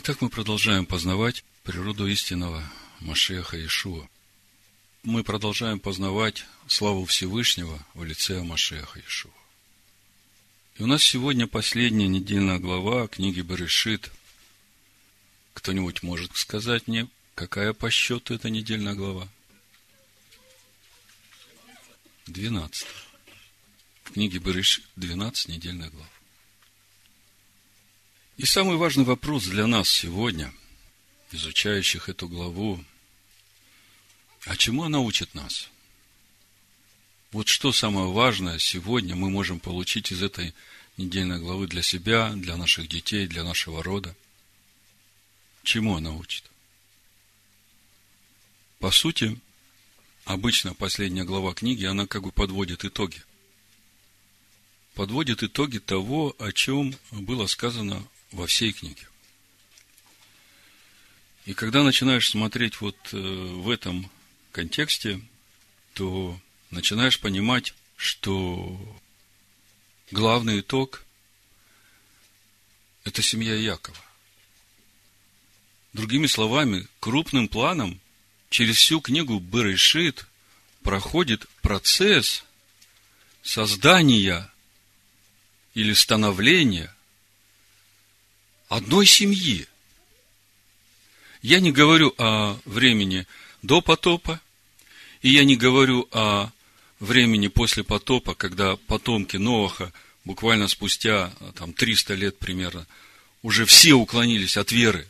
[0.00, 2.62] Итак, мы продолжаем познавать природу истинного
[3.00, 4.08] Машеха Ишуа.
[5.02, 9.32] Мы продолжаем познавать славу Всевышнего в лице Машеха Ишуа.
[10.76, 14.12] И у нас сегодня последняя недельная глава книги Берешит.
[15.54, 19.26] Кто-нибудь может сказать мне, какая по счету эта недельная глава?
[22.28, 22.92] Двенадцатая.
[24.04, 26.17] В книге Берешит 12 недельная глава.
[28.38, 30.54] И самый важный вопрос для нас сегодня,
[31.32, 32.82] изучающих эту главу,
[34.44, 35.68] а чему она учит нас?
[37.32, 40.54] Вот что самое важное сегодня мы можем получить из этой
[40.96, 44.14] недельной главы для себя, для наших детей, для нашего рода?
[45.64, 46.44] Чему она учит?
[48.78, 49.36] По сути,
[50.24, 53.20] обычно последняя глава книги, она как бы подводит итоги.
[54.94, 59.06] Подводит итоги того, о чем было сказано во всей книге.
[61.46, 64.10] И когда начинаешь смотреть вот э, в этом
[64.52, 65.20] контексте,
[65.94, 66.38] то
[66.70, 68.78] начинаешь понимать, что
[70.10, 71.04] главный итог–
[73.04, 73.98] это семья Якова.
[75.94, 77.98] Другими словами, крупным планом
[78.50, 80.26] через всю книгу Берешит
[80.82, 82.44] проходит процесс
[83.42, 84.52] создания
[85.74, 86.94] или становления
[88.68, 89.66] одной семьи.
[91.42, 93.26] Я не говорю о времени
[93.62, 94.40] до потопа,
[95.22, 96.50] и я не говорю о
[97.00, 99.92] времени после потопа, когда потомки Ноаха
[100.24, 102.86] буквально спустя там, 300 лет примерно
[103.42, 105.08] уже все уклонились от веры,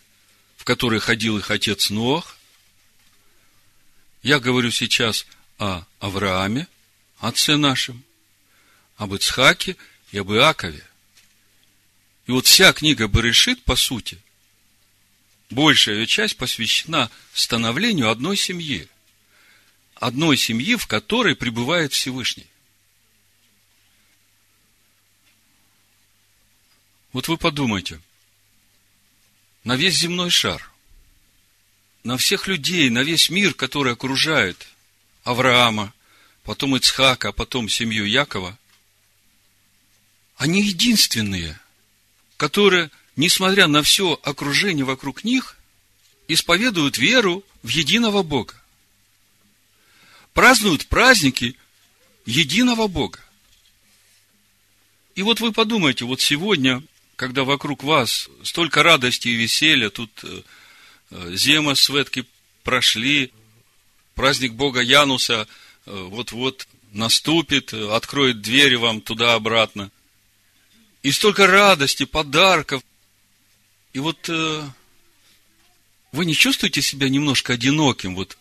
[0.56, 2.36] в которой ходил их отец Ноах.
[4.22, 5.26] Я говорю сейчас
[5.58, 6.68] о Аврааме,
[7.18, 8.04] отце нашем,
[8.96, 9.76] об Ицхаке
[10.12, 10.87] и об Иакове.
[12.28, 14.18] И вот вся книга Берешит, по сути,
[15.48, 18.86] большая ее часть посвящена становлению одной семьи.
[19.94, 22.46] Одной семьи, в которой пребывает Всевышний.
[27.14, 27.98] Вот вы подумайте,
[29.64, 30.70] на весь земной шар,
[32.04, 34.68] на всех людей, на весь мир, который окружает
[35.24, 35.94] Авраама,
[36.42, 38.58] потом Ицхака, а потом семью Якова,
[40.36, 41.58] они единственные–
[42.38, 45.58] которые, несмотря на все окружение вокруг них,
[46.28, 48.54] исповедуют веру в единого Бога.
[50.32, 51.56] Празднуют праздники
[52.24, 53.18] единого Бога.
[55.16, 56.82] И вот вы подумайте, вот сегодня,
[57.16, 60.42] когда вокруг вас столько радости и веселья, тут э,
[61.10, 62.24] э, зема светки
[62.62, 63.32] прошли,
[64.14, 65.48] праздник Бога Януса
[65.86, 69.90] э, вот-вот наступит, откроет двери вам туда-обратно
[71.02, 72.82] и столько радости, подарков.
[73.92, 74.68] И вот э,
[76.12, 78.36] вы не чувствуете себя немножко одиноким вот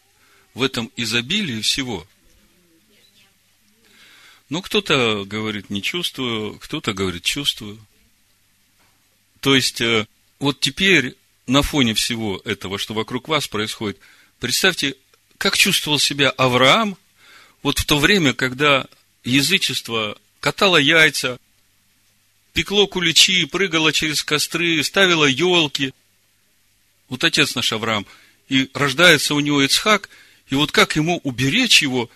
[0.53, 2.07] в этом изобилии всего?
[4.49, 7.79] Ну, кто-то говорит, не чувствую, кто-то говорит, чувствую.
[9.39, 10.07] То есть, э,
[10.39, 11.15] вот теперь
[11.47, 13.99] на фоне всего этого, что вокруг вас происходит,
[14.39, 14.95] представьте,
[15.37, 16.97] как чувствовал себя Авраам
[17.61, 18.87] вот в то время, когда
[19.23, 21.39] язычество катало яйца,
[22.57, 25.93] пекло куличи, прыгало через костры, ставило елки.
[27.07, 28.07] Вот отец наш Авраам.
[28.49, 30.09] И рождается у него Ицхак,
[30.49, 32.09] и вот как ему уберечь его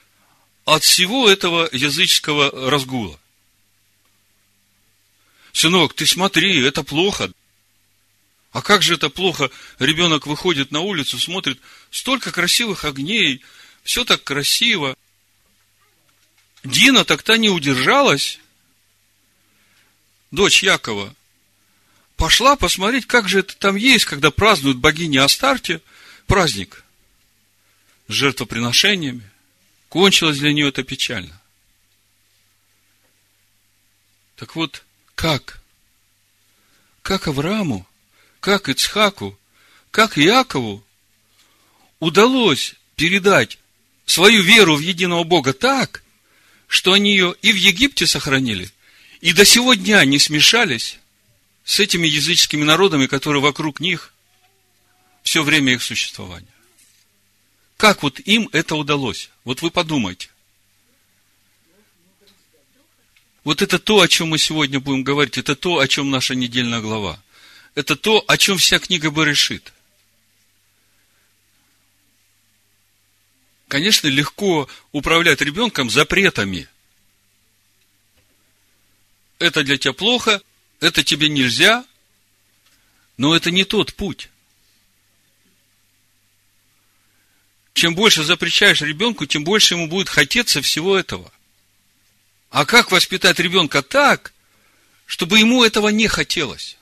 [0.66, 3.20] от всего этого языческого разгула?
[5.54, 7.32] Сынок, ты смотри, это плохо.
[8.52, 9.52] А как же это плохо?
[9.78, 11.60] Ребенок выходит на улицу, смотрит,
[11.92, 13.44] столько красивых огней,
[13.84, 14.98] все так красиво.
[16.64, 18.40] Дина так-то не удержалась,
[20.32, 21.14] дочь Якова,
[22.16, 25.82] пошла посмотреть, как же это там есть, когда празднуют богини Астарте
[26.26, 26.84] праздник
[28.08, 29.30] с жертвоприношениями.
[29.90, 31.40] Кончилось для нее это печально.
[34.38, 34.84] Так вот,
[35.16, 35.62] как?
[37.02, 37.86] Как Аврааму,
[38.40, 39.38] как Ицхаку,
[39.92, 40.84] как Иакову
[42.00, 43.60] удалось передать
[44.06, 46.04] свою веру в единого Бога так,
[46.68, 48.72] что они ее и в Египте сохранили–
[49.22, 50.98] и до сего дня не смешались
[51.64, 54.14] с этими языческими народами, которые вокруг них
[55.24, 56.48] все время их существования.
[57.78, 59.30] Как вот им это удалось?
[59.44, 60.30] Вот вы подумайте.
[63.44, 66.80] Вот это то, о чем мы сегодня будем говорить, это то, о чем наша недельная
[66.80, 67.22] глава.
[67.74, 69.72] Это то, о чем вся книга Берешит.
[73.68, 76.68] Конечно, легко управлять ребенком запретами–
[79.42, 80.42] это для тебя плохо,
[80.80, 81.86] это тебе нельзя.
[83.18, 84.30] Но это не тот путь.
[87.74, 91.32] Чем больше запрещаешь ребенку, тем больше ему будет хотеться всего этого.
[92.50, 94.34] А как воспитать ребенка так,
[95.06, 96.78] чтобы ему этого не хотелось?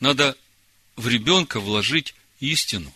[0.00, 0.36] Надо
[0.96, 2.94] в ребенка вложить истину.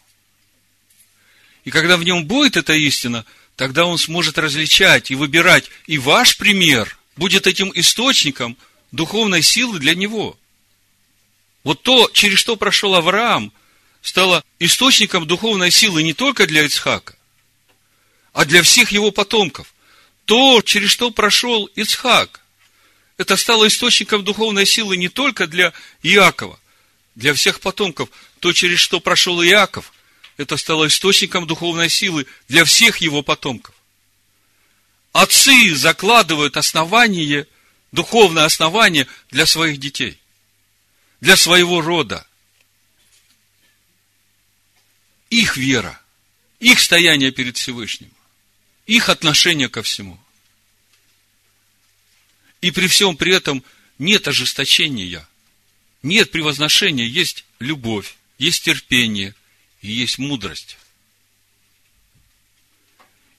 [1.65, 3.27] И когда в нем будет эта истина,
[3.59, 5.69] тогда он сможет различать и выбирать.
[5.89, 8.57] И ваш пример будет этим источником
[8.93, 10.39] духовной силы для него.
[11.65, 13.53] Вот то, через что прошел Авраам,
[14.01, 17.17] стало источником духовной силы не только для Ицхака,
[18.33, 19.75] а для всех его потомков.
[20.25, 22.41] То, через что прошел Ицхак,
[23.17, 25.73] это стало источником духовной силы не только для
[26.05, 26.61] Иакова,
[27.17, 28.09] для всех потомков.
[28.39, 29.93] То, через что прошел Иаков,
[30.39, 33.75] это стало источником духовной силы для всех его потомков.
[35.13, 37.47] Отцы закладывают основание,
[37.91, 40.17] духовное основание для своих детей,
[41.21, 42.25] для своего рода.
[45.29, 46.01] Их вера,
[46.61, 48.11] их стояние перед Всевышним,
[48.87, 50.21] их отношение ко всему.
[52.61, 53.65] И при всем при этом
[53.99, 55.29] нет ожесточения,
[56.05, 59.35] нет превозношения, есть любовь, есть терпение
[59.81, 60.77] и есть мудрость.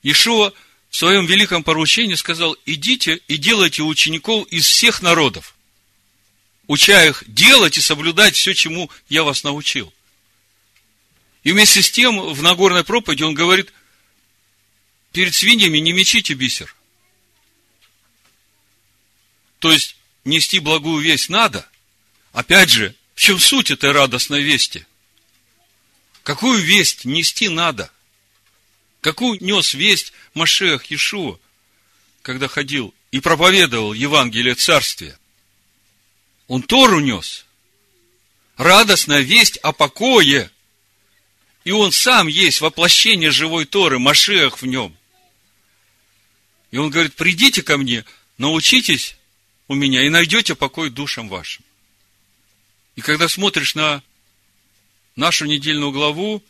[0.04, 0.54] Ишуа
[0.90, 5.56] в своем великом поручении сказал, идите и делайте учеников из всех народов,
[6.68, 9.94] уча их делать и соблюдать все, чему я вас научил.
[11.44, 13.74] И вместе с тем в Нагорной проповеди он говорит,
[15.12, 16.76] перед свиньями не мечите бисер.
[19.60, 21.68] То есть, нести благую весть надо.
[22.32, 24.86] Опять же, в чем суть этой радостной вести?
[26.30, 27.90] Какую весть нести надо?
[29.02, 31.40] Какую нес весть Машех Иешуа,
[32.22, 35.18] когда ходил и проповедовал Евангелие Царствия?
[36.46, 37.48] Он Тору нес.
[38.58, 40.52] Радостная весть о покое–
[41.64, 44.96] и он сам есть воплощение живой Торы, Машех в нем.
[46.70, 48.06] И он говорит, придите ко мне,
[48.38, 49.16] научитесь
[49.68, 51.66] у меня и найдете покой душам вашим.
[52.96, 54.04] И когда смотришь на
[55.20, 56.42] нашу недельную главу,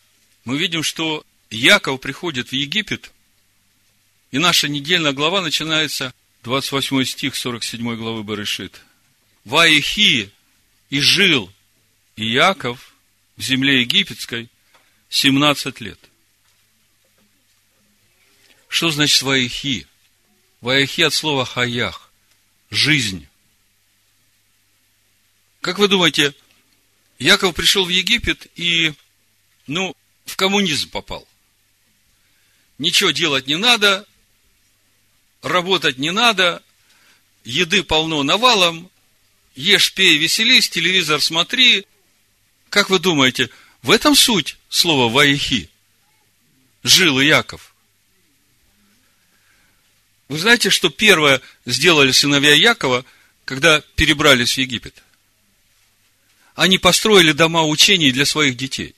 [0.45, 3.11] мы видим, что Яков приходит в Египет,
[4.31, 6.13] и наша недельная глава начинается
[6.43, 8.81] 28 стих 47 главы Барышит.
[9.43, 10.31] Ваихи
[10.91, 11.51] и жил
[12.15, 12.93] Иаков
[13.37, 14.49] в земле египетской
[15.09, 15.99] 17 лет.
[18.67, 19.87] Что значит ваихи?
[20.61, 22.11] Ваихи от слова хаях.
[22.69, 23.27] Жизнь.
[25.61, 26.35] Как вы думаете,
[27.19, 28.93] Яков пришел в Египет и,
[29.67, 29.95] ну,
[30.25, 31.27] в коммунизм попал.
[32.77, 34.07] Ничего делать не надо,
[35.41, 36.63] работать не надо,
[37.43, 38.89] еды полно навалом,
[39.55, 41.85] ешь, пей, веселись, телевизор смотри.
[42.69, 43.49] Как вы думаете,
[43.81, 45.69] в этом суть слова «ваихи».
[46.83, 47.75] Жил Яков.
[50.29, 53.03] Вы знаете, что первое сделали сыновья Якова,
[53.43, 55.03] когда перебрались в Египет?
[56.59, 58.93] Они построили дома учений для своих детей.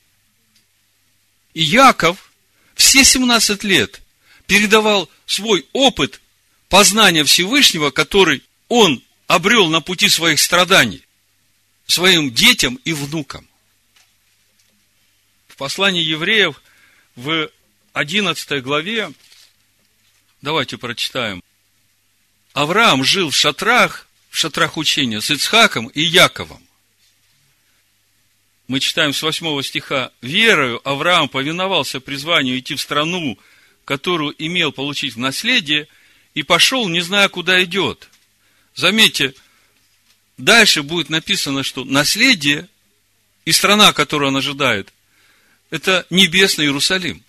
[1.54, 2.32] И Яков
[2.74, 4.02] все 17 лет
[4.48, 6.22] передавал свой опыт
[6.70, 11.04] познания Всевышнего, который он обрел на пути своих страданий,
[11.86, 13.48] своим детям и внукам
[15.62, 16.60] послании евреев
[17.16, 17.48] в
[17.94, 19.12] 11 главе,
[20.42, 21.44] давайте прочитаем.
[22.54, 26.68] Авраам жил в шатрах, в шатрах учения с Ицхаком и Яковом.
[28.72, 30.14] Мы читаем с 8 стиха.
[30.22, 33.38] «Верою Авраам повиновался призванию идти в страну,
[33.84, 35.90] которую имел получить в наследие,
[36.36, 38.08] и пошел, не зная, куда идет».
[38.74, 39.34] Заметьте,
[40.38, 42.70] дальше будет написано, что наследие
[43.44, 44.94] и страна, которую он ожидает,
[45.70, 47.22] это небесный Иерусалим.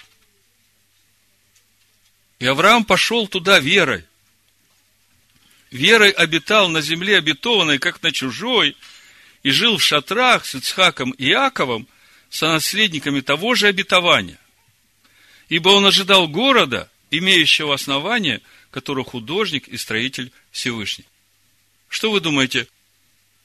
[2.39, 4.05] И Авраам пошел туда верой.
[5.73, 8.77] Верой обитал на земле обетованной, как на чужой,
[9.43, 11.89] и жил в шатрах с Ицхаком и Иаковом,
[12.31, 14.39] со наследниками того же обетования.
[15.49, 21.05] Ибо он ожидал города, имеющего основание, которого художник и строитель Всевышний.
[21.89, 22.69] Что вы думаете?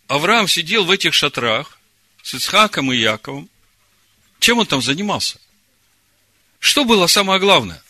[0.08, 1.78] Авраам сидел в этих шатрах
[2.24, 3.50] с Ицхаком и Яковом,
[4.40, 5.40] чем он там занимался?
[6.60, 7.84] Что было самое главное?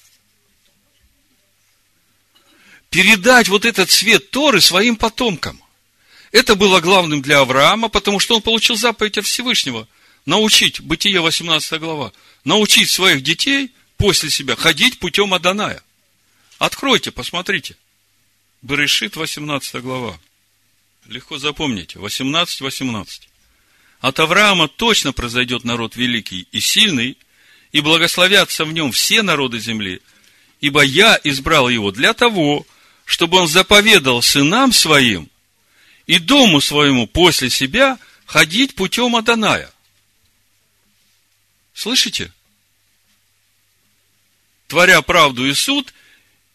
[2.90, 5.62] Передать вот этот свет Торы своим потомкам.
[6.31, 9.88] Это было главным для Авраама, потому что он получил заповедь от Всевышнего.
[10.25, 12.12] Научить, Бытие 18 глава,
[12.43, 15.81] научить своих детей после себя ходить путем Аданая.
[16.60, 17.77] Откройте, посмотрите.
[18.62, 20.19] Берешит 18 глава.
[21.05, 21.96] легко запомнить.
[21.96, 23.29] 18, 18.
[24.01, 27.17] От Авраама точно произойдет народ великий и сильный,
[27.72, 30.01] и благословятся в нем все народы земли,
[30.60, 32.65] ибо я избрал его для того,
[33.05, 35.29] чтобы он заповедал сынам своим
[36.08, 39.72] и дому своему после себя ходить путем Аданая.
[41.74, 42.32] Слышите?
[44.68, 45.94] Творя правду и суд,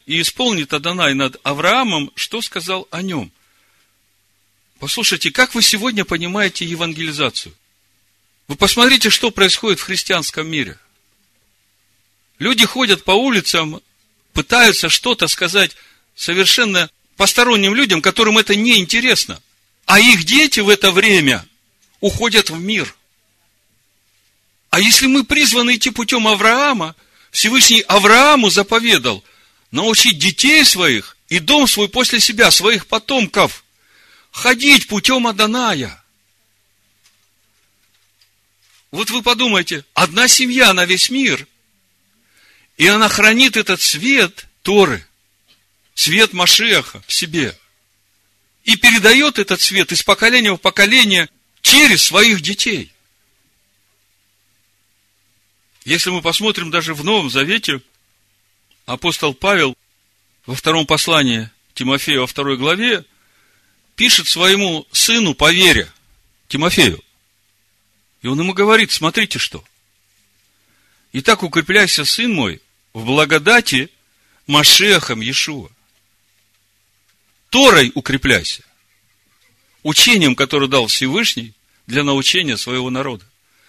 [0.06, 3.30] и исполнит Адонай над Авраамом, что сказал о нем.
[4.78, 7.54] Послушайте, как вы сегодня понимаете евангелизацию?
[8.48, 10.78] Вы посмотрите, что происходит в христианском мире.
[12.38, 13.80] Люди ходят по улицам,
[14.32, 15.76] пытаются что-то сказать
[16.16, 19.40] совершенно посторонним людям, которым это не интересно.
[19.86, 21.46] А их дети в это время
[22.00, 22.94] уходят в мир.
[24.70, 26.96] А если мы призваны идти путем Авраама,
[27.30, 29.22] Всевышний Аврааму заповедал
[29.70, 33.64] научить детей своих и дом свой после себя, своих потомков,
[34.30, 36.02] ходить путем Аданая.
[38.90, 41.46] Вот вы подумайте, одна семья на весь мир,
[42.76, 45.06] и она хранит этот свет Торы,
[45.94, 47.58] свет Машеха в себе,
[48.64, 51.28] и передает этот свет из поколения в поколение
[51.62, 52.92] через своих детей.
[55.84, 57.82] Если мы посмотрим даже в Новом Завете,
[58.86, 59.76] апостол Павел
[60.46, 63.04] во втором послании Тимофею во второй главе
[63.96, 65.90] пишет своему сыну по вере,
[66.48, 67.02] Тимофею.
[68.22, 69.64] И он ему говорит, смотрите что.
[71.12, 73.90] Итак, укрепляйся, сын мой, в благодати
[74.46, 75.68] Машехом Иешуа.
[77.52, 78.62] Торой укрепляйся.
[79.82, 81.52] Учением, которое дал Всевышний
[81.86, 83.26] для научения своего народа.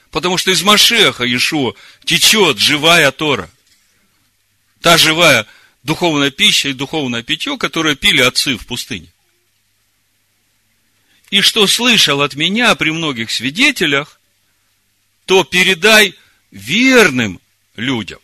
[0.10, 1.74] Потому что из Машеха Иешуа
[2.06, 3.52] течет живая Тора.
[4.80, 5.46] Та живая
[5.84, 9.12] духовная пища и духовное питье, которое пили отцы в пустыне.
[11.30, 14.18] И что слышал от меня при многих свидетелях,
[15.25, 16.16] то передай
[16.52, 17.42] верным
[17.75, 18.22] людям,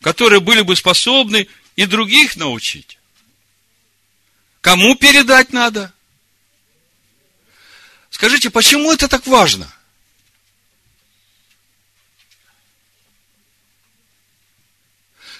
[0.00, 2.98] которые были бы способны и других научить.
[4.60, 5.92] Кому передать надо?
[8.10, 9.72] Скажите, почему это так важно?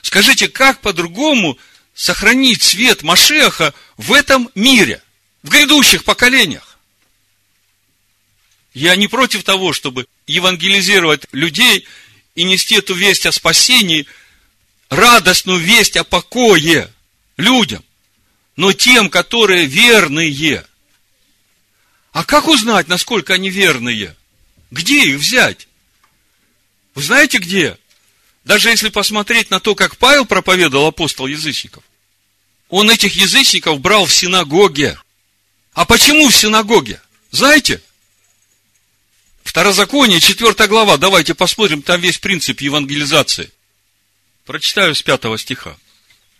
[0.03, 1.59] Скажите, как по-другому
[1.95, 5.03] сохранить свет Машеха в этом мире,
[5.43, 6.79] в грядущих поколениях?
[8.75, 11.87] Я не против того, чтобы евангелизировать людей
[12.35, 14.07] и нести эту весть о спасении,
[14.89, 16.91] радостную весть о покое
[17.37, 17.85] людям,
[18.57, 20.65] но тем, которые верные–
[22.15, 24.15] а как узнать, насколько они верные?
[24.71, 25.67] Где их взять?
[26.95, 27.77] Вы знаете где?
[28.45, 31.83] Даже если посмотреть на то, как Павел проповедовал апостол язычников,
[32.69, 34.97] он этих язычников брал в синагоге.
[35.73, 37.01] А почему в синагоге?
[37.33, 37.83] Знаете?
[39.43, 43.51] Второзаконие, 4 глава, давайте посмотрим, там весь принцип евангелизации.
[44.45, 45.77] Прочитаю с 5 стиха,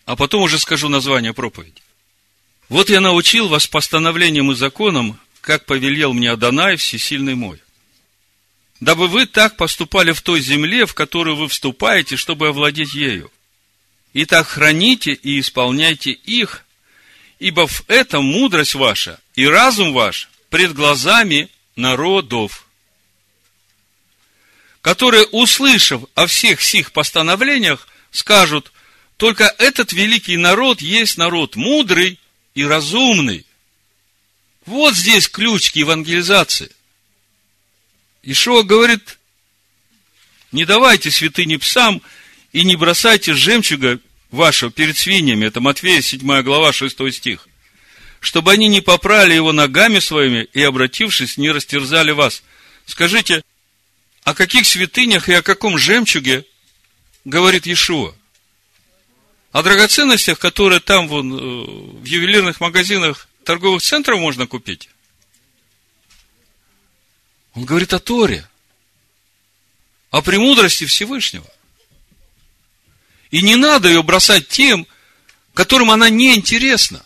[0.05, 1.81] а потом уже скажу название проповеди.
[2.69, 7.61] Вот я научил вас постановлениям и законам, как повелел мне Адонай, всесильный мой.
[8.81, 13.31] Дабы вы так поступали в той земле, в которую вы вступаете, чтобы овладеть ею.
[14.13, 16.65] И так храните и исполняйте их,
[17.39, 22.67] ибо в этом мудрость ваша и разум ваш пред глазами народов,
[24.83, 28.73] которые, услышав о всех сих постановлениях, скажут,
[29.17, 32.19] только этот великий народ есть народ мудрый
[32.55, 33.45] и разумный.
[34.65, 36.71] Вот здесь ключ к евангелизации.
[38.23, 39.19] Ишуа говорит,
[40.53, 42.01] не давайте святыни псам
[42.53, 43.99] и не бросайте жемчуга
[44.31, 45.47] вашего перед свиньями.
[45.47, 47.49] Это Матфея 7 глава 6 стих.
[48.21, 52.43] Чтобы они не попрали его ногами своими и, обратившись, не растерзали вас.
[52.87, 53.43] Скажите,
[54.23, 56.47] о каких святынях и о каком жемчуге
[57.25, 58.15] говорит Иешуа?
[59.53, 61.39] О драгоценностях, которые там вон, э,
[62.01, 64.89] в ювелирных магазинах торговых центров можно купить.
[67.55, 68.49] Он говорит о Торе,
[70.11, 71.47] о премудрости Всевышнего.
[73.31, 74.87] И не надо ее бросать тем,
[75.55, 77.05] которым она не интересна.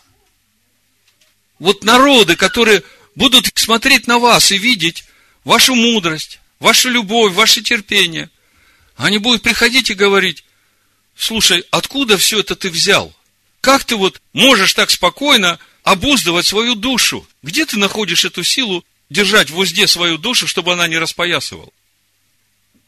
[1.59, 2.83] Вот народы, которые
[3.15, 5.05] будут смотреть на вас и видеть
[5.43, 8.29] вашу мудрость, вашу любовь, ваше терпение,
[9.05, 10.43] они будут приходить и говорить,
[11.15, 13.15] слушай, откуда все это ты взял?
[13.61, 17.25] Как ты вот можешь так спокойно обуздывать свою душу.
[17.41, 21.69] Где ты находишь эту силу держать в узде свою душу, чтобы она не распоясывала?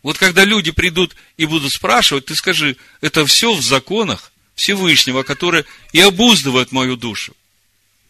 [0.04, 5.64] Вот когда люди придут и будут спрашивать, ты скажи, это все в законах Всевышнего, который
[5.94, 7.36] и обуздывает мою душу.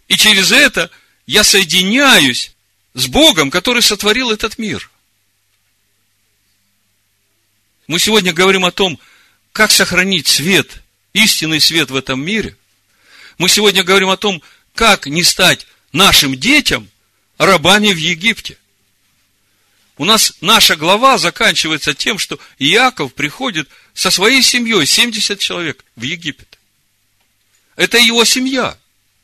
[0.08, 0.90] И через это
[1.28, 2.54] я соединяюсь
[2.96, 4.90] с Богом, который сотворил этот мир.
[7.92, 8.98] Мы сегодня говорим о том,
[9.52, 10.82] как сохранить свет,
[11.12, 12.56] истинный свет в этом мире.
[13.38, 14.42] Мы сегодня говорим о том,
[14.74, 16.90] как не стать нашим детям
[17.38, 18.58] рабами в Египте.
[19.98, 26.04] У нас наша глава заканчивается тем, что Иаков приходит со своей семьей, 70 человек, в
[26.04, 26.60] Египет.
[27.76, 28.78] Это его семья.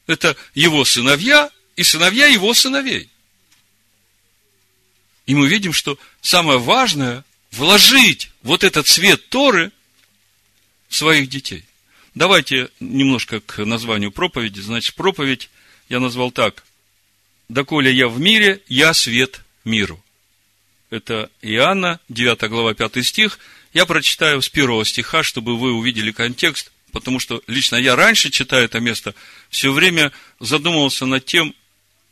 [0.07, 3.09] Это его сыновья и сыновья его сыновей.
[5.25, 9.71] И мы видим, что самое важное– вложить вот этот цвет Торы
[10.87, 11.65] своих детей.
[12.15, 14.61] Давайте немножко к названию проповеди.
[14.61, 15.49] Значит, проповедь
[15.89, 16.63] я назвал так.
[17.49, 20.01] «Доколе я в мире, я свет миру».
[20.89, 23.39] Это Иоанна, 9 глава, 5 стих.
[23.73, 28.63] Я прочитаю с первого стиха, чтобы вы увидели контекст, потому что лично я раньше, читая
[28.65, 29.13] это место,
[29.49, 31.53] все время задумывался над тем,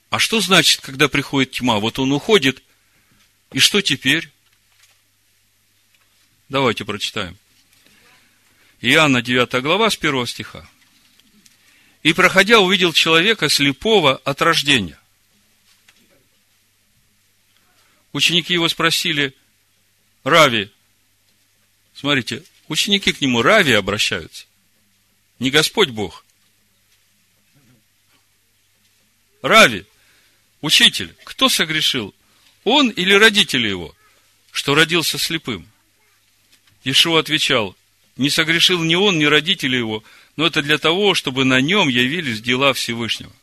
[0.10, 1.80] а что значит, когда приходит тьма?
[1.80, 2.62] Вот он уходит,
[3.54, 4.30] и что теперь?
[6.48, 7.38] Давайте прочитаем.
[8.82, 10.70] Иоанна 9 глава с 1 стиха.
[12.04, 15.00] «И, проходя, увидел человека слепого от рождения.
[18.14, 19.36] Ученики его спросили,
[20.24, 20.72] Рави,
[21.96, 24.46] смотрите, ученики к нему Рави обращаются,
[25.40, 26.24] не Господь Бог.
[29.42, 29.86] Рави,
[30.62, 32.14] учитель, кто согрешил,
[32.64, 33.96] он или родители его,
[34.52, 35.68] что родился слепым?
[36.86, 37.76] Ишуа отвечал,
[38.16, 40.04] не согрешил ни он, ни родители его,
[40.38, 43.34] но это для того, чтобы на нем явились дела Всевышнего.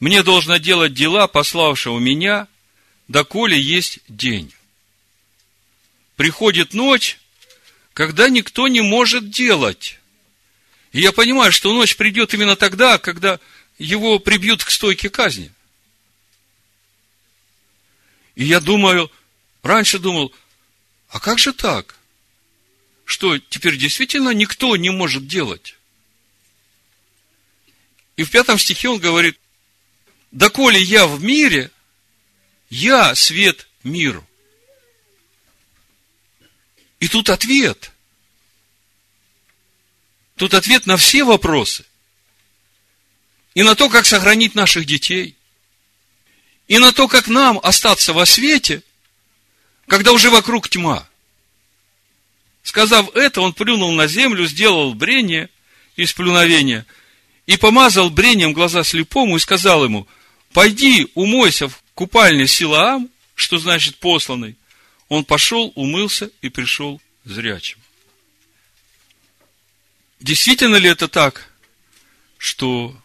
[0.00, 2.48] Мне должно делать дела, пославшего меня,
[3.08, 4.52] доколе есть день.
[6.16, 7.18] Приходит ночь,
[7.94, 9.98] когда никто не может делать.
[10.92, 13.38] И я понимаю, что ночь придет именно тогда, когда
[13.78, 15.52] его прибьют к стойке казни.
[18.34, 19.10] И я думаю,
[19.62, 20.34] раньше думал,
[21.16, 21.96] а как же так?
[23.06, 25.76] что теперь действительно никто не может делать.
[28.16, 29.38] И в пятом стихе он говорит,
[30.32, 31.70] доколе я в мире,
[32.68, 34.26] я свет миру.
[36.98, 37.92] И тут ответ.
[40.34, 41.86] Тут ответ на все вопросы.
[43.54, 45.36] И на то, как сохранить наших детей.
[46.66, 48.82] И на то, как нам остаться во свете,
[49.86, 51.08] когда уже вокруг тьма.
[52.62, 55.50] Сказав это, он плюнул на землю, сделал брение
[55.94, 56.84] из плюновения
[57.46, 60.06] и помазал брением глаза слепому и сказал ему,
[60.52, 64.56] пойди, умойся в купальне Силаам, что значит посланный.
[65.08, 67.78] Он пошел, умылся и пришел зрячим.
[70.18, 71.52] Действительно ли это так,
[72.38, 72.96] что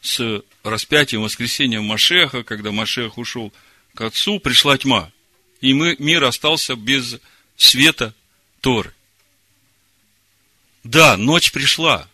[0.00, 3.52] с распятием, воскресением Машеха, когда Машех ушел
[3.94, 5.12] к Отцу, пришла тьма,
[5.64, 7.16] и мы, мир остался без
[7.56, 8.14] света
[8.60, 8.92] Торы?
[10.82, 12.06] Да, ночь пришла,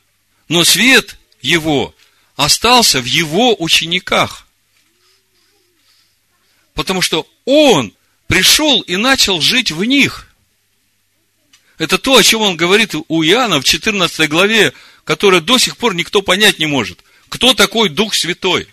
[0.47, 1.93] но свет его
[2.37, 4.47] остался в его учениках.
[6.75, 7.93] Потому что он
[8.29, 10.29] пришел и начал жить в них.
[11.77, 15.97] Это то, о чем он говорит у Иоанна в 14 главе, которое до сих пор
[15.97, 17.03] никто понять не может.
[17.29, 18.69] Кто такой Дух Святой?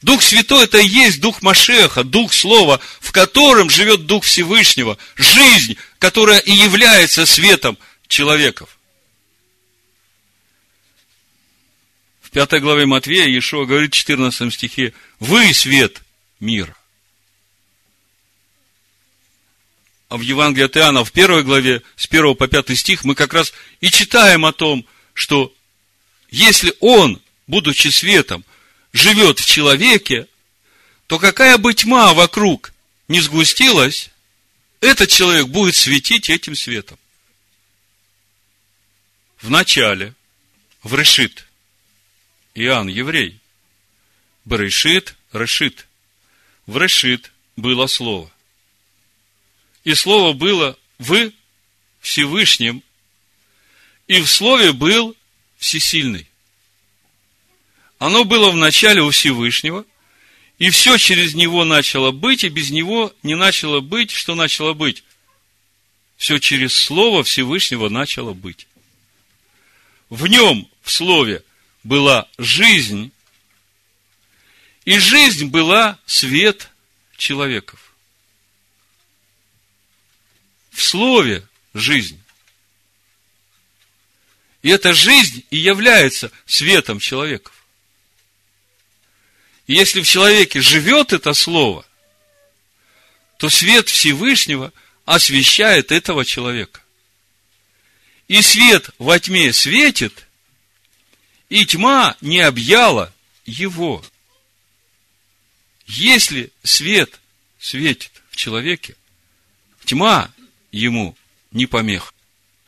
[0.00, 5.76] Дух Святой это и есть Дух Машеха, Дух Слова, в котором живет Дух Всевышнего, жизнь,
[5.98, 8.78] которая и является светом человеков.
[12.20, 16.02] В пятой главе Матвея Иешуа говорит в 14 стихе, вы свет
[16.38, 16.76] мира.
[20.08, 23.34] А в Евангелии от Иоанна в первой главе, с 1 по 5 стих, мы как
[23.34, 25.52] раз и читаем о том, что
[26.30, 28.44] если он, будучи светом,
[28.92, 30.26] живет в человеке,
[31.06, 32.72] то какая бы тьма вокруг
[33.08, 34.10] не сгустилась,
[34.80, 36.98] этот человек будет светить этим светом.
[39.40, 40.14] В начале,
[40.82, 41.48] в решит,
[42.54, 43.38] Иоанн еврей.
[44.44, 45.86] Берешит, решит.
[46.66, 48.30] В решит было слово.
[49.84, 51.30] И слово было в
[52.00, 52.82] Всевышнем,
[54.06, 55.16] и в слове был
[55.56, 56.27] всесильный.
[57.98, 59.84] Оно было в начале у Всевышнего,
[60.58, 65.04] и все через него начало быть, и без него не начало быть, что начало быть.
[66.16, 68.66] Все через Слово Всевышнего начало быть.
[70.10, 71.44] В нем, в Слове,
[71.84, 73.12] была жизнь,
[74.84, 76.70] и жизнь была свет
[77.16, 77.92] человеков.
[80.70, 82.18] В слове жизнь.
[84.62, 87.57] И эта жизнь и является светом человеков.
[89.68, 91.84] Если в человеке живет это слово,
[93.36, 94.72] то свет Всевышнего
[95.04, 96.80] освещает этого человека.
[98.26, 100.26] И свет во тьме светит,
[101.50, 103.12] и тьма не объяла
[103.44, 104.04] его.
[105.86, 107.20] Если свет
[107.58, 108.96] светит в человеке,
[109.84, 110.30] тьма
[110.72, 111.14] ему
[111.52, 112.12] не помеха.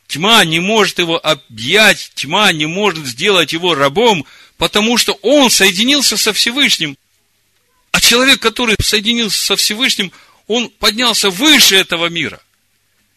[0.07, 4.25] Тьма не может его объять, тьма не может сделать его рабом,
[4.61, 6.95] потому что он соединился со Всевышним.
[7.89, 10.11] А человек, который соединился со Всевышним,
[10.45, 12.39] он поднялся выше этого мира.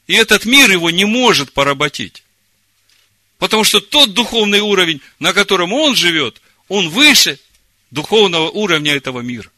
[0.07, 2.22] И этот мир его не может поработить.
[3.37, 7.38] Потому что тот духовный уровень, на котором он живет, он выше
[7.90, 9.50] духовного уровня этого мира.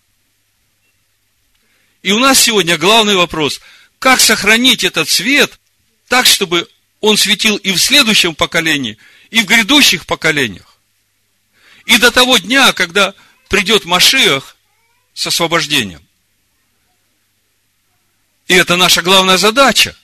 [2.02, 3.60] И у нас сегодня главный вопрос,
[4.00, 5.60] как сохранить этот свет
[6.08, 6.68] так, чтобы
[7.00, 8.98] он светил и в следующем поколении,
[9.30, 10.75] и в грядущих поколениях.
[11.86, 13.14] И до того дня, когда
[13.48, 14.56] придет Машиах
[15.14, 16.06] с освобождением.
[18.48, 19.96] И это наша главная задача.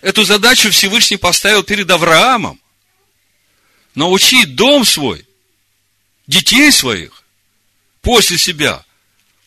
[0.00, 2.60] Эту задачу Всевышний поставил перед Авраамом.
[3.94, 5.26] Научить дом свой,
[6.26, 7.24] детей своих,
[8.00, 8.84] после себя,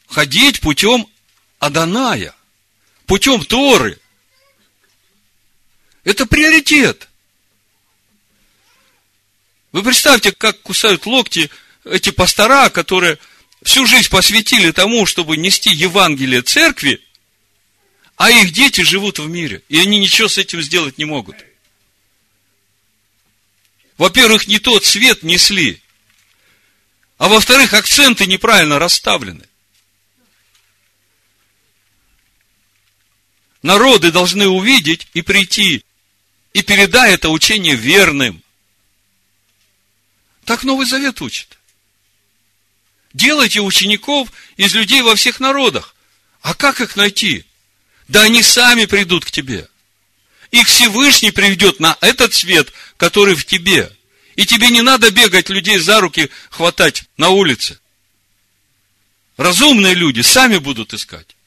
[0.08, 1.08] ходить путем
[1.60, 2.36] Аданая,
[3.06, 4.02] путем Торы,
[6.04, 7.08] это приоритет.
[9.72, 11.50] Вы представьте, как кусают локти
[11.86, 13.18] эти пастора, которые
[13.64, 17.02] всю жизнь посвятили тому, чтобы нести Евангелие церкви,
[18.18, 21.36] а их дети живут в мире, и они ничего с этим сделать не могут.
[23.98, 25.82] Во-первых, не тот свет несли,
[27.18, 29.48] а во-вторых, акценты неправильно расставлены.
[33.62, 35.86] Народы должны увидеть и прийти
[36.54, 38.44] и передай это учение верным.
[40.52, 41.58] Так Новый Завет учит.
[43.14, 45.96] Делайте учеников из людей во всех народах.
[46.42, 47.46] А как их найти?
[48.10, 49.70] Да они сами придут к тебе.
[50.52, 53.96] Их Всевышний приведет на этот свет, который в тебе.
[54.36, 57.80] И тебе не надо бегать людей за руки, хватать на улице.
[59.38, 61.38] Разумные люди сами будут искать.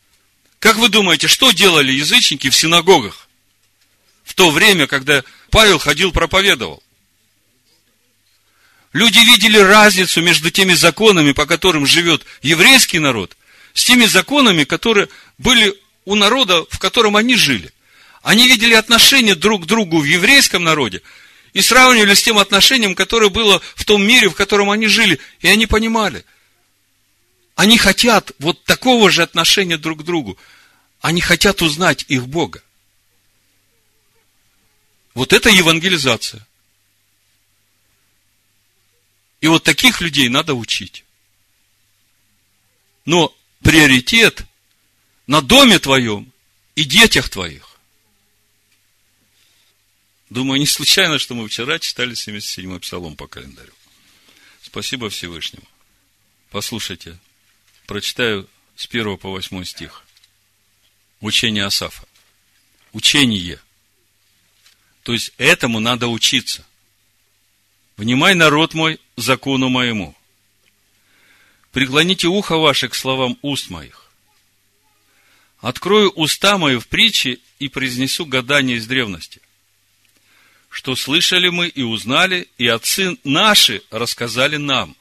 [0.60, 3.28] Как вы думаете, что делали язычники в синагогах?
[4.24, 6.82] в то время, когда Павел ходил, проповедовал.
[8.94, 13.37] Люди видели разницу между теми законами, по которым живет еврейский народ,
[13.74, 17.72] с теми законами, которые были у народа, в котором они жили.
[18.22, 21.02] Они видели отношения друг к другу в еврейском народе
[21.52, 25.18] и сравнивали с тем отношением, которое было в том мире, в котором они жили.
[25.40, 26.24] И они понимали,
[27.57, 30.38] они хотят вот такого же отношения друг к другу.
[31.00, 32.62] Они хотят узнать их Бога.
[35.14, 36.46] Вот это евангелизация.
[39.44, 41.04] И вот таких людей надо учить.
[43.04, 44.42] Но приоритет
[45.26, 46.33] на доме твоем
[46.76, 47.78] и детях твоих.
[50.30, 53.74] Думаю, не случайно, что мы вчера читали 77-й псалом по календарю.
[54.62, 55.68] Спасибо Всевышнему.
[56.48, 57.18] Послушайте,
[57.85, 60.07] прочитаю с 1 по 8 стих.
[61.20, 62.09] Учение Асафа.
[62.94, 63.61] Учение–
[65.02, 66.66] то есть этому надо учиться.
[67.98, 70.14] Внимай, народ мой, закону моему.
[71.72, 74.11] Преклоните ухо ваше к словам уст моих.
[75.59, 79.40] Открою уста мои в притче и произнесу гадание из древности.
[80.68, 84.96] Что слышали мы и узнали, и отцы наши рассказали нам.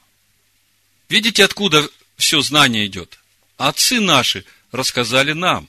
[1.08, 3.18] Видите, откуда все знание идет?
[3.56, 5.68] Отцы наши рассказали нам.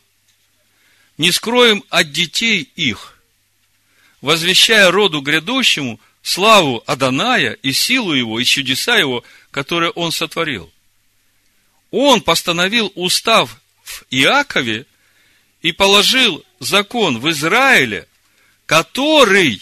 [1.17, 3.19] Не скроем от детей их,
[4.21, 10.73] возвещая роду грядущему славу Аданая и силу его, и чудеса его, которые он сотворил.
[11.91, 14.88] Он постановил устав в Иакове
[15.61, 18.07] и положил закон в Израиле,
[18.65, 19.61] который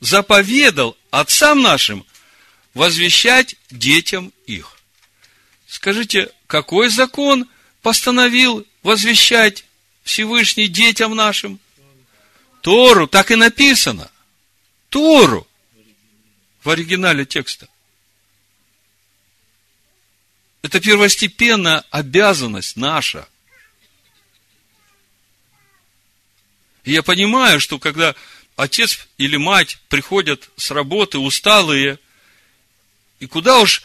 [0.00, 2.06] заповедал отцам нашим
[2.72, 4.78] возвещать детям их.
[5.66, 7.46] Скажите, какой закон
[7.82, 9.66] постановил возвещать
[10.04, 11.60] Всевышний детям нашим?
[12.62, 14.10] Тору, так и написано.
[14.88, 15.46] Тору.
[16.62, 17.68] В оригинале текста.
[20.62, 23.26] Это первостепенная обязанность наша.
[26.84, 28.14] И я понимаю, что когда
[28.56, 31.98] отец или мать приходят с работы усталые,
[33.20, 33.82] и куда уж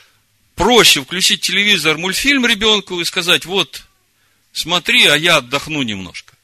[0.55, 3.85] проще включить телевизор, мультфильм ребенку и сказать, вот,
[4.51, 6.35] смотри, а я отдохну немножко.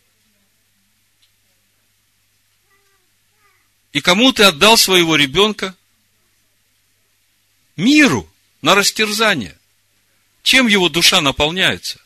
[3.91, 5.75] И кому ты отдал своего ребенка?
[7.75, 8.29] Миру
[8.61, 9.57] на растерзание.
[10.43, 11.99] чем его душа наполняется?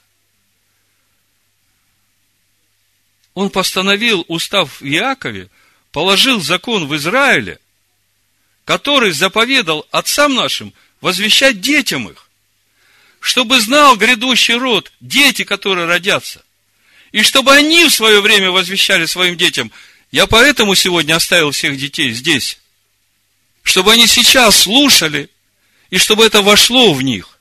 [3.34, 5.49] Он постановил, устав в Иакове,
[5.91, 7.60] положил закон в Израиле,
[8.63, 12.30] который заповедал отцам нашим возвещать детям их,
[13.19, 16.43] чтобы знал грядущий род, дети, которые родятся,
[17.12, 19.71] и чтобы они в свое время возвещали своим детям.
[20.12, 22.60] Я поэтому сегодня оставил всех детей здесь,
[23.63, 25.30] чтобы они сейчас слушали,
[25.89, 27.39] и чтобы это вошло в них.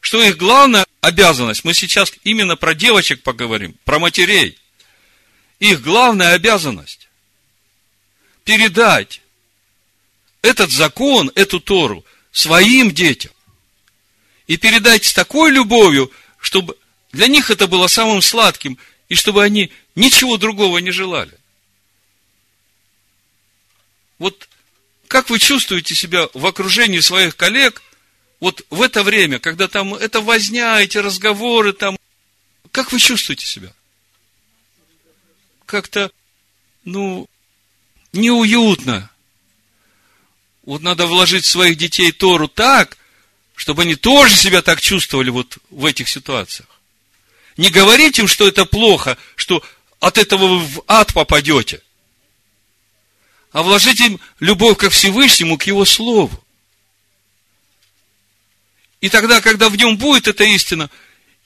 [0.00, 4.58] Что их главная обязанность, мы сейчас именно про девочек поговорим, про матерей.
[5.58, 7.08] Их главная обязанность
[8.44, 9.20] передать
[10.40, 13.32] этот закон, эту Тору своим детям.
[14.46, 16.78] И передать с такой любовью, чтобы
[17.12, 18.78] для них это было самым сладким,
[19.10, 21.36] и чтобы они ничего другого не желали.
[24.18, 24.48] Вот
[25.08, 27.82] как вы чувствуете себя в окружении своих коллег,
[28.40, 31.98] вот в это время, когда там это возня, эти разговоры там,
[32.70, 33.72] как вы чувствуете себя?
[35.66, 36.12] Как-то,
[36.84, 37.28] ну,
[38.12, 39.10] неуютно.
[40.62, 42.98] Вот надо вложить в своих детей Тору так,
[43.54, 46.68] чтобы они тоже себя так чувствовали вот в этих ситуациях.
[47.56, 49.64] Не говорить им, что это плохо, что
[49.98, 51.82] от этого вы в ад попадете,
[53.52, 56.44] а вложить им любовь ко Всевышнему, к Его Слову.
[59.00, 60.90] И тогда, когда в нем будет эта истина,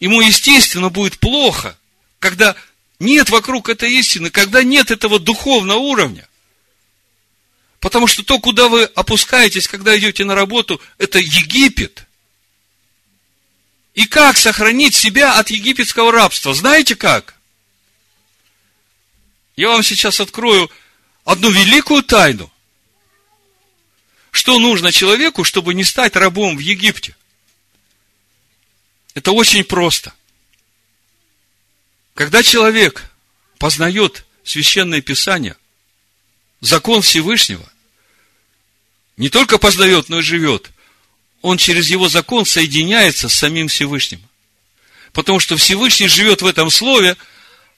[0.00, 1.76] ему, естественно, будет плохо,
[2.18, 2.56] когда
[2.98, 6.28] нет вокруг этой истины, когда нет этого духовного уровня.
[7.80, 12.06] Потому что то, куда вы опускаетесь, когда идете на работу, это Египет.
[13.94, 16.54] И как сохранить себя от египетского рабства?
[16.54, 17.34] Знаете как?
[19.54, 20.70] Я вам сейчас открою
[21.24, 22.50] одну великую тайну.
[24.30, 27.14] Что нужно человеку, чтобы не стать рабом в Египте?
[29.14, 30.14] Это очень просто.
[32.14, 33.10] Когда человек
[33.58, 35.56] познает священное писание,
[36.60, 37.70] закон Всевышнего,
[39.16, 40.70] не только познает, но и живет,
[41.42, 44.22] он через его закон соединяется с самим Всевышним.
[45.12, 47.16] Потому что Всевышний живет в этом слове,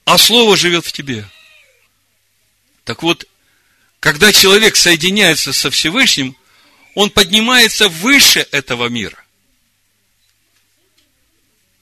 [0.05, 1.27] а слово живет в тебе.
[2.85, 3.27] Так вот,
[4.05, 6.37] когда человек соединяется со Всевышним,
[6.93, 9.17] он поднимается выше этого мира.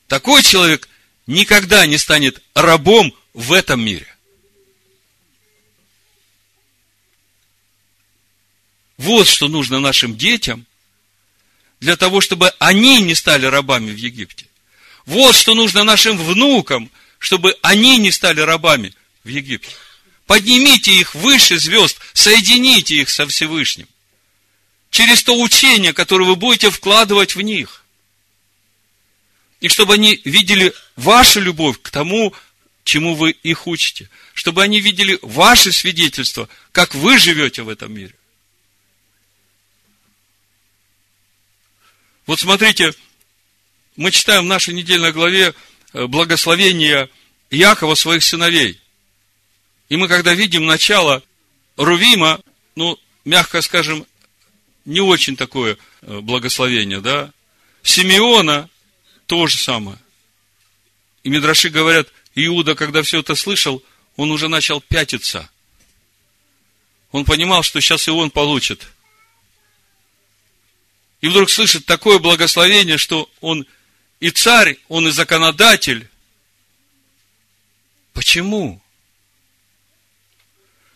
[0.07, 0.87] Такой человек
[1.27, 4.07] никогда не станет рабом в этом мире.
[8.95, 10.65] Вот что нужно нашим детям,
[11.81, 14.47] для того, чтобы они не стали рабами в Египте.
[15.05, 18.93] Вот что нужно нашим внукам, чтобы они не стали рабами
[19.25, 19.75] в Египте.
[20.25, 23.87] Поднимите их выше звезд, соедините их со Всевышним.
[24.89, 27.83] Через то учение, которое вы будете вкладывать в них.
[29.59, 32.33] И чтобы они видели вашу любовь к тому,
[32.83, 34.09] чему вы их учите.
[34.33, 38.13] Чтобы они видели ваше свидетельство, как вы живете в этом мире.
[42.25, 42.93] Вот смотрите,
[43.95, 45.53] мы читаем в нашей недельной главе
[45.93, 47.09] э, благословение
[47.49, 48.79] Якова своих сыновей.
[49.93, 51.21] И мы, когда видим начало
[51.77, 52.41] Рувима,
[52.75, 54.07] ну, мягко скажем,
[54.85, 57.31] не очень такое э, благословение, да?
[57.83, 58.71] Симеона
[59.27, 59.99] то же самое.
[61.21, 63.83] И Мидраши говорят, Иуда, когда все это слышал,
[64.15, 65.47] он уже начал пятиться.
[67.11, 68.87] Он понимал, что сейчас и он получит
[71.21, 73.67] и вдруг слышит такое благословение, что он
[74.19, 76.09] и царь, он и законодатель.
[78.11, 78.81] Почему?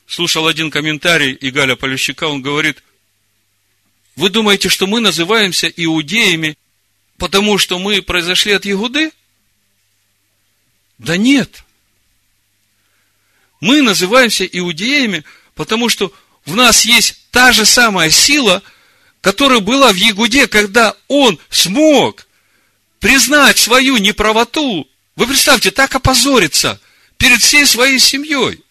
[0.08, 2.82] Слушал один комментарий Игаля Полющика, он говорит,
[4.16, 6.58] вы думаете, что мы называемся иудеями,
[7.18, 9.12] потому что мы произошли от Ягуды?
[10.98, 11.64] Да нет.
[13.60, 16.12] Мы называемся иудеями, потому что
[16.46, 18.64] в нас есть та же самая сила–
[19.28, 22.28] которая была в Ягуде, когда он смог
[23.00, 24.88] признать свою неправоту.
[25.16, 26.80] Вы представьте, так опозориться
[27.18, 28.64] перед всей своей семьей.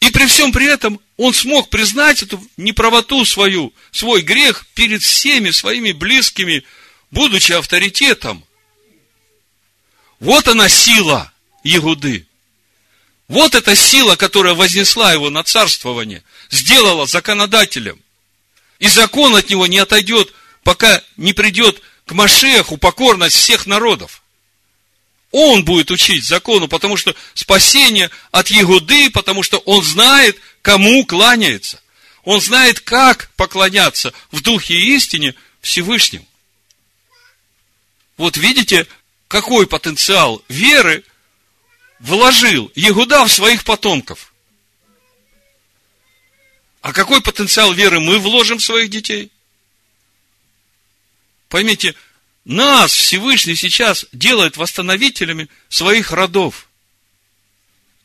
[0.00, 5.50] И при всем при этом он смог признать эту неправоту свою, свой грех перед всеми
[5.50, 6.64] своими близкими,
[7.10, 8.44] будучи авторитетом.
[10.20, 11.32] Вот она сила
[11.62, 12.26] Ягуды.
[13.28, 18.00] Вот эта сила, которая вознесла его на царствование, сделала законодателем.
[18.78, 20.32] И закон от него не отойдет,
[20.62, 24.22] пока не придет к Машеху покорность всех народов.
[25.32, 31.80] Он будет учить закону, потому что спасение от Егуды, потому что он знает, кому кланяется.
[32.24, 36.26] Он знает, как поклоняться в духе и истине Всевышнему.
[38.16, 38.86] Вот видите,
[39.28, 41.04] какой потенциал веры
[41.98, 44.32] вложил Егуда в своих потомков.
[46.80, 49.30] А какой потенциал веры мы вложим в своих детей?
[51.48, 51.94] Поймите,
[52.46, 56.68] нас Всевышний сейчас делает восстановителями своих родов.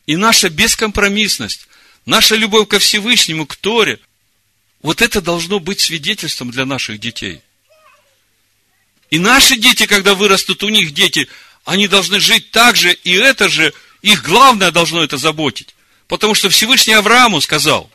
[0.08, 1.68] И наша бескомпромиссность,
[2.08, 4.00] наша любовь ко Всевышнему, к Торе,
[4.82, 7.42] вот это должно быть свидетельством для наших детей.
[9.12, 11.28] И наши дети, когда вырастут, у них дети,
[11.64, 15.76] они должны жить так же, и это же, их главное должно это заботить.
[16.08, 17.92] Потому что Всевышний Аврааму сказал,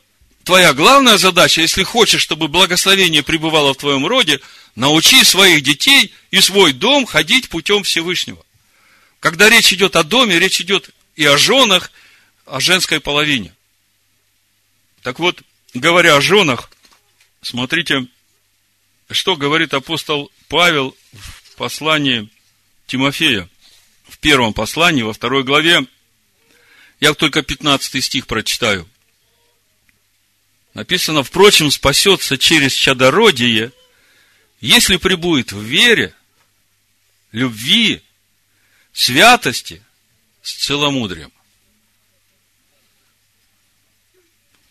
[0.47, 4.41] твоя главная задача, если хочешь, чтобы благословение пребывало в твоем роде,
[4.77, 8.43] научи своих детей и свой дом ходить путем Всевышнего.
[9.19, 11.91] Когда речь идет о доме, речь идет и о женах,
[12.45, 13.53] о женской половине.
[15.03, 15.43] Так вот,
[15.75, 16.71] говоря о женах,
[17.43, 18.07] смотрите,
[19.11, 22.29] что говорит апостол Павел в послании
[22.87, 23.49] Тимофея,
[24.09, 25.85] в первом послании, во второй главе.
[27.01, 28.89] Я только 15 стих прочитаю.
[30.77, 33.73] Написано, впрочем, спасется через чадородие,
[34.61, 36.15] если прибудет в вере,
[37.33, 38.03] любви,
[38.93, 39.83] святости
[40.43, 41.33] с целомудрием.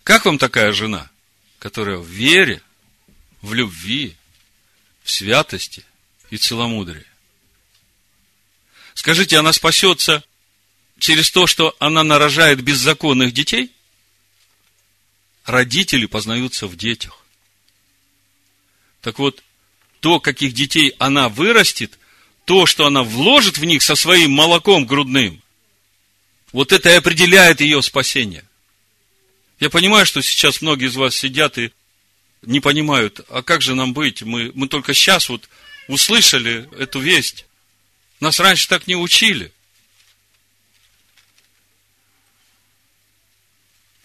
[0.04, 1.10] Как вам такая жена,
[1.58, 2.62] которая в вере,
[3.42, 4.16] в любви,
[5.02, 5.84] в святости
[6.30, 7.08] и целомудрии?
[8.94, 10.24] Скажите, она спасется
[11.00, 13.75] через то, что она нарожает беззаконных детей?
[15.46, 17.24] Родители познаются в детях.
[19.02, 19.44] Так вот,
[20.00, 21.98] то, каких детей она вырастет,
[22.46, 25.42] то, что она вложит в них со своим молоком грудным,
[26.52, 28.44] вот это и определяет ее спасение.
[29.60, 31.72] Я понимаю, что сейчас многие из вас сидят и
[32.42, 34.22] не понимают, а как же нам быть?
[34.22, 35.50] Мы, мы только сейчас вот
[35.88, 37.46] услышали эту весть.
[38.20, 39.52] Нас раньше так не учили.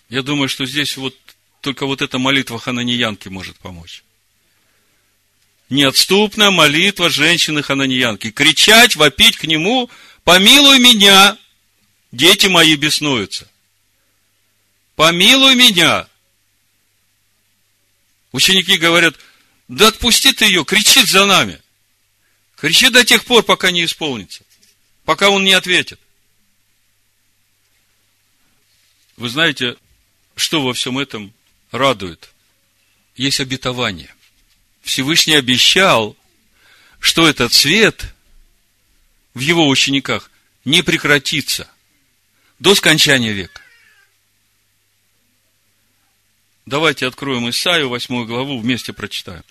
[0.08, 1.16] Я думаю, что здесь вот
[1.60, 4.02] только вот эта молитва Хананиянки может помочь.
[5.68, 8.30] Неотступная молитва женщины Хананиянки.
[8.30, 9.88] Кричать, вопить к нему,
[10.24, 11.38] помилуй меня,
[12.12, 13.48] дети мои беснуются.
[14.96, 16.08] Помилуй меня.
[18.32, 19.14] Ученики говорят,
[19.68, 21.60] да отпусти ты ее, кричит за нами.
[22.56, 24.44] Кричи до тех пор, пока не исполнится,
[25.04, 26.00] пока он не ответит.
[29.16, 29.76] Вы знаете,
[30.36, 31.32] что во всем этом
[31.70, 32.30] радует?
[33.16, 34.14] Есть обетование.
[34.82, 36.16] Всевышний обещал,
[36.98, 38.14] что этот свет
[39.34, 40.30] в его учениках
[40.64, 41.68] не прекратится
[42.58, 43.60] до скончания века.
[46.66, 49.42] Давайте откроем Исаию, 8 главу, вместе прочитаем.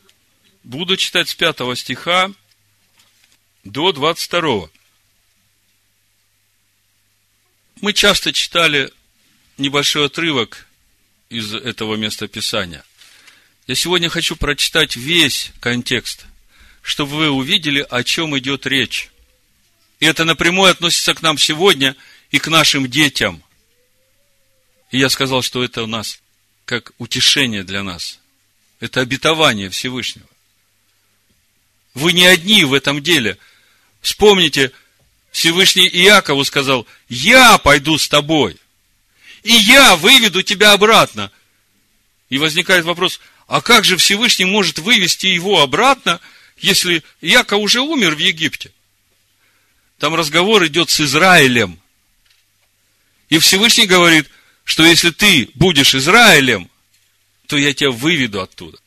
[0.63, 2.31] Буду читать с 5 стиха
[3.63, 4.69] до 22.
[7.81, 8.93] Мы часто читали
[9.57, 10.68] небольшой отрывок
[11.29, 12.83] из этого места Писания.
[13.67, 16.25] Я сегодня хочу прочитать весь контекст,
[16.81, 19.09] чтобы вы увидели, о чем идет речь.
[19.99, 21.95] И это напрямую относится к нам сегодня
[22.31, 23.43] и к нашим детям.
[24.89, 26.19] И я сказал, что это у нас
[26.65, 28.19] как утешение для нас.
[28.79, 30.27] Это обетование Всевышнего.
[31.93, 33.37] Вы не одни в этом деле.
[34.01, 34.71] Вспомните,
[35.31, 38.57] Всевышний Иакову сказал, я пойду с тобой–
[39.43, 41.31] и я выведу тебя обратно.
[42.29, 46.19] И возникает вопрос, а как же Всевышний может вывести его обратно,
[46.57, 48.71] если Яков уже умер в Египте?
[49.97, 51.79] Там разговор идет с Израилем.
[53.29, 54.27] И Всевышний говорит,
[54.63, 56.69] что если ты будешь Израилем,
[57.47, 58.77] то я тебя выведу оттуда.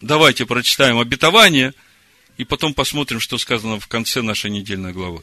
[0.00, 1.74] Давайте прочитаем обетование,
[2.36, 5.22] и потом посмотрим, что сказано в конце нашей недельной главы.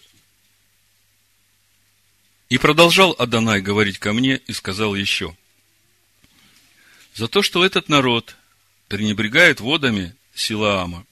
[2.49, 5.35] И продолжал Адонай говорить ко мне и сказал еще,
[7.13, 8.35] за то, что этот народ
[8.87, 11.05] пренебрегает водами Силаама,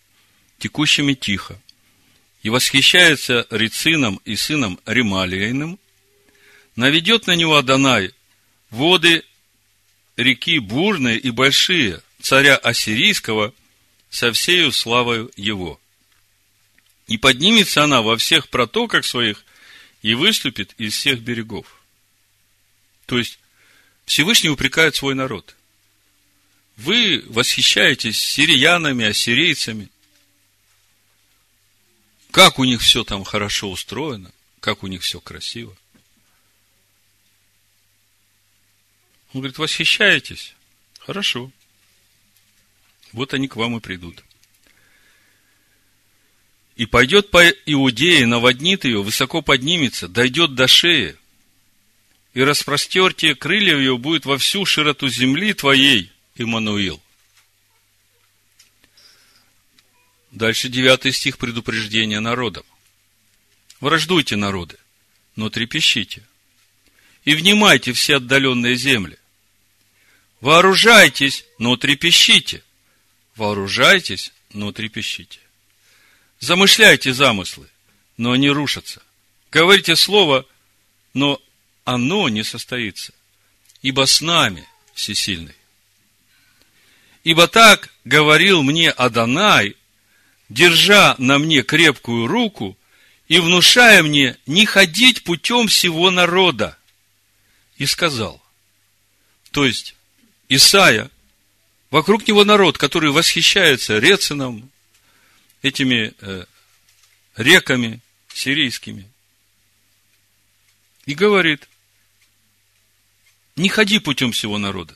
[0.60, 1.60] текущими тихо,
[2.43, 5.80] и восхищается Рицином и сыном Ремалиейным,
[6.76, 8.14] наведет на него Адонай
[8.70, 9.24] воды
[10.16, 13.53] реки бурные и большие, царя Ассирийского,
[14.10, 15.80] со всею славою его.
[17.07, 19.45] И поднимется она во всех протоках своих
[20.06, 21.82] и выступит из всех берегов.
[23.08, 23.39] То есть,
[24.06, 25.56] Всевышний упрекает свой народ.
[26.78, 29.89] Вы восхищаетесь сириянами, ассирийцами.
[32.30, 35.76] Как у них все там хорошо устроено, как у них все красиво.
[39.34, 40.53] Он говорит, восхищаетесь?
[40.99, 41.51] Хорошо.
[43.12, 44.24] Вот они к вам и придут.
[46.76, 51.15] И пойдет по Иудее, наводнит ее, высоко поднимется, дойдет до шеи,
[52.34, 57.01] и распростертие крылья ее будет во всю широту земли твоей, Иммануил.
[60.32, 62.65] Дальше девятый стих предупреждения народам.
[63.80, 64.78] Враждуйте народы,
[65.38, 66.23] но трепещите.
[67.23, 69.17] И внимайте все отдаленные земли.
[70.41, 72.63] Вооружайтесь, но трепещите.
[73.38, 75.39] Вооружайтесь, но трепещите.
[76.40, 77.70] Замышляйте замыслы,
[78.18, 79.02] но они рушатся.
[79.52, 80.46] Говорите слово,
[81.14, 81.42] но
[81.84, 83.14] оно не состоится.
[83.82, 85.56] Ибо с нами всесильный.
[87.24, 89.76] Ибо так говорил мне Адонай,
[90.50, 92.78] держа на мне крепкую руку
[93.28, 96.78] и внушая мне не ходить путем всего народа.
[97.78, 98.42] И сказал,
[99.52, 99.96] то есть
[100.50, 101.10] Исаия,
[101.92, 104.70] вокруг него народ, который восхищается Рецином,
[105.66, 106.45] этими э,
[107.36, 107.99] реками
[108.34, 109.09] сирийскими.
[111.05, 111.68] И говорит,
[113.55, 114.95] не ходи путем всего народа.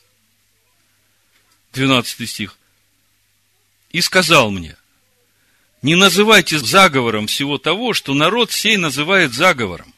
[1.72, 2.56] 12 стих.
[3.90, 4.76] И сказал мне,
[5.82, 9.92] не называйте заговором всего того, что народ сей называет заговором.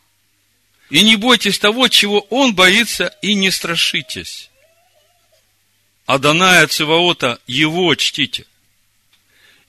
[0.88, 4.50] И не бойтесь того, чего он боится, и не страшитесь.
[6.06, 8.46] Аданая Циваота, его чтите.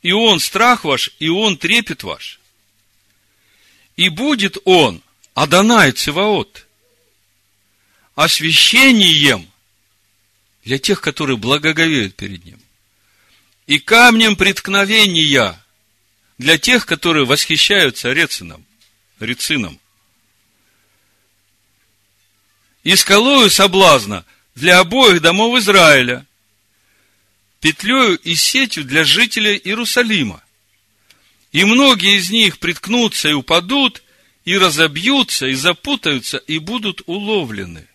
[0.04, 2.40] И он страх ваш, и он трепет ваш.
[3.96, 5.02] И будет он,
[5.34, 6.68] Адонай Циваот,
[8.14, 9.50] освящением
[10.66, 12.60] для тех, которые благоговеют перед ним.
[13.66, 15.58] И камнем преткновения
[16.38, 18.66] для тех, которые восхищаются Рецином,
[19.20, 19.80] Рецином.
[22.84, 26.26] И скалою соблазна для обоих домов Израиля,
[27.64, 30.44] петлею и сетью для жителей Иерусалима.
[31.54, 34.04] И многие из них приткнутся и упадут,
[34.44, 37.88] и разобьются, и запутаются, и будут уловлены.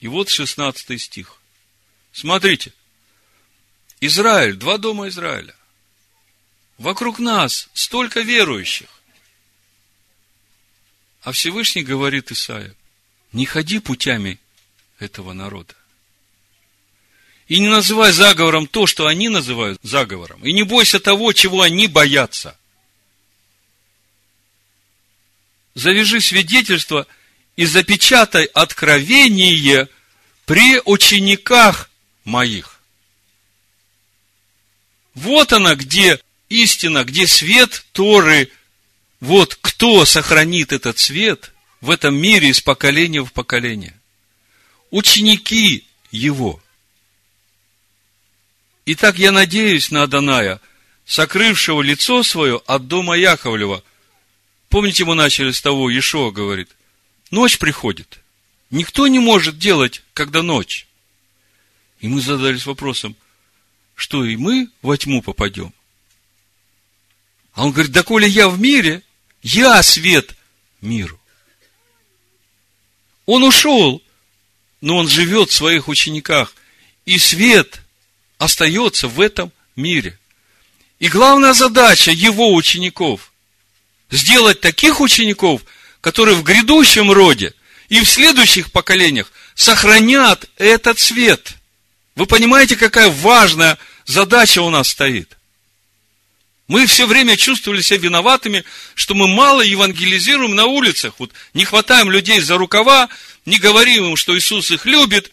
[0.00, 1.38] И вот 16 стих.
[2.14, 2.72] Смотрите.
[4.00, 5.54] Израиль, два дома Израиля.
[6.78, 8.88] Вокруг нас столько верующих.
[11.20, 12.74] А Всевышний говорит Исаия,
[13.32, 14.40] не ходи путями
[14.98, 15.74] этого народа.
[17.48, 20.44] И не называй заговором то, что они называют заговором.
[20.44, 22.56] И не бойся того, чего они боятся.
[25.74, 27.06] Завяжи свидетельство
[27.56, 29.88] и запечатай откровение
[30.46, 31.90] при учениках
[32.24, 32.80] моих.
[35.14, 38.50] Вот она, где истина, где свет Торы,
[39.20, 43.98] вот кто сохранит этот свет в этом мире из поколения в поколение.
[44.90, 46.62] Ученики его.
[48.84, 50.60] Итак, я надеюсь на Аданая,
[51.06, 53.82] сокрывшего лицо свое от дома Яковлева.
[54.68, 56.68] Помните, мы начали с того, Ешо говорит,
[57.30, 58.18] ночь приходит.
[58.70, 60.86] Никто не может делать, когда ночь.
[62.00, 63.14] И мы задались вопросом,
[63.94, 65.72] что и мы во тьму попадем.
[67.52, 69.02] А он говорит, да коли я в мире,
[69.42, 70.34] я свет
[70.80, 71.20] миру.
[73.26, 74.02] Он ушел,
[74.80, 76.54] но он живет в своих учениках.
[77.04, 77.82] И свет
[78.42, 80.18] остается в этом мире.
[80.98, 83.32] И главная задача его учеников–
[84.10, 85.62] сделать таких учеников,
[86.00, 87.54] которые в грядущем роде
[87.88, 91.54] и в следующих поколениях сохранят этот свет.
[92.16, 95.36] Вы понимаете, какая важная задача у нас стоит?
[96.66, 98.64] Мы все время чувствовали себя виноватыми,
[98.94, 101.14] что мы мало евангелизируем на улицах.
[101.18, 103.08] Вот не хватаем людей за рукава,
[103.46, 105.32] не говорим им, что Иисус их любит.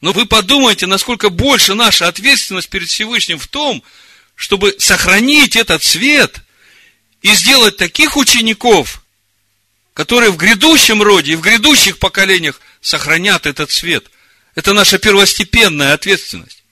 [0.00, 3.82] Но вы подумайте, насколько больше наша ответственность перед Всевышним в том,
[4.34, 6.40] чтобы сохранить этот свет
[7.22, 9.02] и сделать таких учеников,
[9.94, 14.10] которые в грядущем роде и в грядущих поколениях сохранят этот свет.
[14.54, 16.62] Это наша первостепенная ответственность.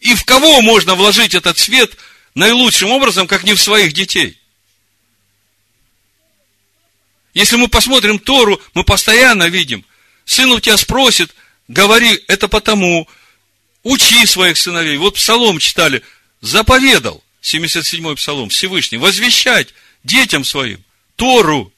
[0.00, 1.96] И в кого можно вложить этот свет–
[2.36, 4.38] наилучшим образом, как не в своих детей.
[7.34, 9.84] Если мы посмотрим Тору, мы постоянно видим,
[10.24, 11.34] сын у тебя спросит,
[11.68, 13.08] говори, это потому,
[13.82, 14.96] учи своих сыновей.
[14.96, 16.02] Вот псалом читали,
[16.40, 20.82] заповедал, 77-й псалом, Всевышний, возвещать детям своим
[21.16, 21.72] Тору.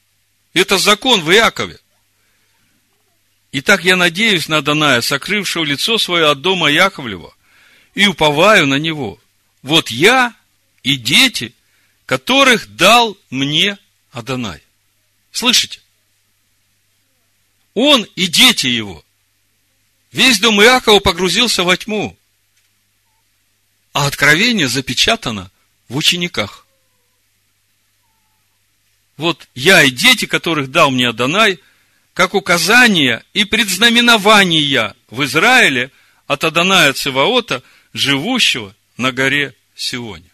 [0.53, 1.79] Это закон в Иакове.
[3.51, 7.33] Итак, я надеюсь на Даная, сокрывшего лицо свое от дома Яковлева,
[7.95, 9.19] и уповаю на него.
[9.63, 10.35] Вот я
[10.83, 11.53] и дети,
[12.05, 13.77] которых дал мне
[14.11, 14.61] Адонай.
[15.31, 15.81] Слышите?
[17.73, 19.03] Он и дети его.
[20.11, 22.17] Весь дом Иакова погрузился во тьму.
[23.93, 25.51] А откровение запечатано
[25.87, 26.65] в учениках.
[29.17, 31.59] Вот я и дети, которых дал мне Адонай,
[32.13, 35.91] как указание и предзнаменования в Израиле
[36.27, 40.29] от Адоная Циваота, живущего на горе Сионе.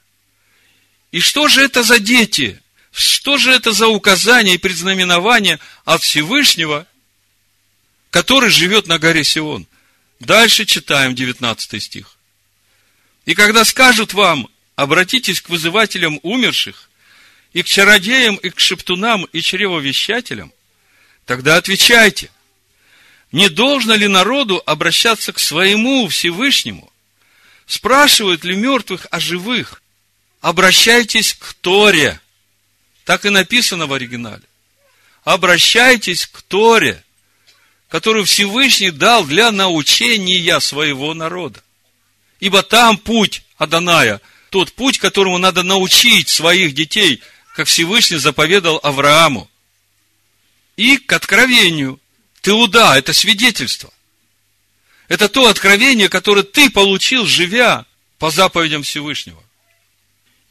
[1.12, 2.62] И что же это за дети?
[2.92, 6.88] Что же это за указание и предзнаменование от Всевышнего,
[8.16, 9.68] который живет на горе Сион?
[10.22, 12.16] Дальше читаем 19 стих.
[13.26, 14.48] И когда скажут вам,
[14.78, 16.90] обратитесь к вызывателям умерших,
[17.52, 20.54] и к чародеям, и к шептунам, и чревовещателям,
[21.26, 22.32] тогда отвечайте,
[23.34, 26.90] не должно ли народу обращаться к своему Всевышнему?
[27.66, 29.82] Спрашивают ли мертвых о живых?
[30.40, 32.22] Обращайтесь к Торе.
[33.04, 34.44] Так и написано в оригинале.
[35.26, 37.04] Обращайтесь к Торе,
[37.96, 41.64] которую Всевышний дал для научения своего народа.
[42.42, 44.20] Ибо там путь Аданая,
[44.50, 47.22] тот путь, которому надо научить своих детей,
[47.56, 49.50] как Всевышний заповедал Аврааму.
[50.76, 51.98] И к откровению.
[52.42, 53.94] Теуда– это свидетельство.
[55.08, 57.86] Это то откровение, которое ты получил, живя
[58.20, 59.42] по заповедям Всевышнего.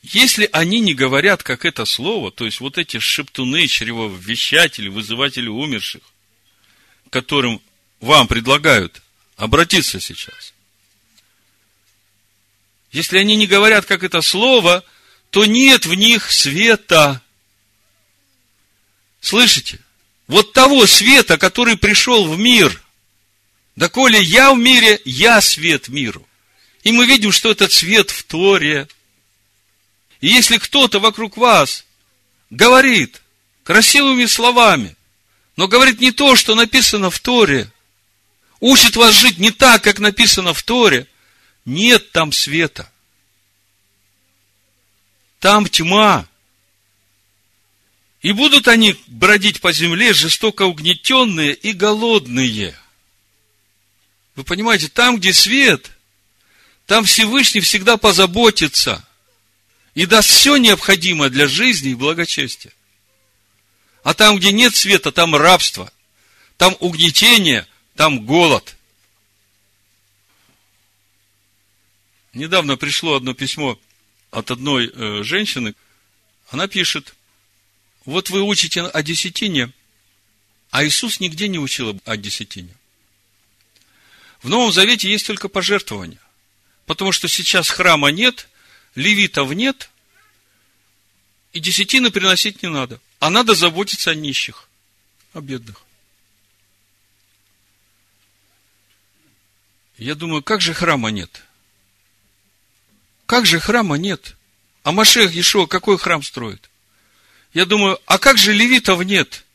[0.03, 6.01] Если они не говорят, как это слово, то есть вот эти шептуны, чревовещатели, вызыватели умерших,
[7.15, 7.63] которым
[8.01, 9.01] вам предлагают
[9.37, 10.53] обратиться сейчас.
[12.91, 14.85] Если они не говорят, как это слово,
[15.31, 17.23] то нет в них света.
[19.21, 19.79] Слышите?
[20.27, 22.83] Вот того света, который пришел в мир.
[23.77, 26.27] Да коли я в мире, я свет миру.
[26.83, 28.89] И мы видим, что этот свет в Торе–
[30.25, 31.85] и если кто-то вокруг вас
[32.49, 33.21] говорит
[33.63, 34.97] красивыми словами,
[35.57, 37.71] но говорит не то, что написано в Торе,
[38.61, 41.07] учит вас жить не так, как написано в Торе,
[41.65, 42.91] нет там света.
[45.41, 46.27] Там тьма.
[48.23, 52.75] И будут они бродить по земле, жестоко угнетенные и голодные.
[54.35, 55.91] Вы понимаете, там, где свет,
[56.87, 59.07] там Всевышний всегда позаботится–
[59.95, 62.73] и даст все необходимое для жизни и благочестия.
[64.05, 65.91] А там, где нет света, там рабство,
[66.59, 68.77] там угнетение, там голод.
[72.35, 73.81] Недавно пришло одно письмо
[74.31, 75.75] от одной э, женщины.
[76.51, 77.15] Она пишет,
[78.05, 79.73] вот вы учите о десятине,
[80.71, 82.75] а Иисус нигде не учил о десятине.
[84.43, 86.21] В Новом Завете есть только пожертвования.
[86.85, 88.49] Потому что сейчас храма нет,
[88.97, 89.89] левитов нет,
[91.55, 93.01] и десятины приносить не надо.
[93.25, 94.69] А надо заботиться о нищих,
[95.33, 95.81] о бедных.
[99.97, 101.43] Я думаю, как же храма нет?
[103.25, 104.37] Как же храма нет?
[104.83, 106.69] А Машех Ешо какой храм строит?
[107.55, 109.47] Я думаю, а как же левитов нет?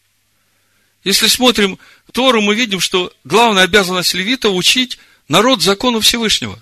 [1.04, 1.78] Если смотрим
[2.12, 4.98] Тору, мы видим, что главная обязанность левита учить
[5.28, 6.60] народ закону Всевышнего.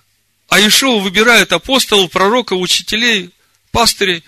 [0.49, 3.31] А Ишова выбирает апостолов, пророков, учителей,
[3.71, 4.25] пастырей,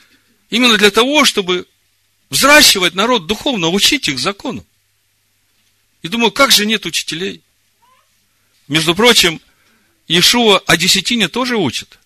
[0.49, 1.67] именно для того, чтобы
[2.29, 4.65] взращивать народ духовно, учить их закону.
[6.01, 7.41] И думаю, как же нет учителей?
[8.67, 9.41] Между прочим,
[10.07, 11.99] Иешуа о десятине тоже учит.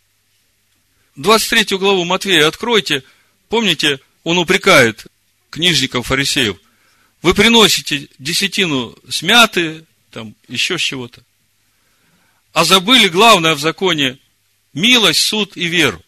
[1.16, 3.04] 23 главу Матвея откройте.
[3.50, 5.06] Помните, он упрекает
[5.50, 6.58] книжников, фарисеев.
[7.22, 11.24] Вы приносите десятину смяты, там, еще с чего-то
[12.54, 14.20] а забыли главное в законе–
[14.74, 16.02] милость, суд и веру.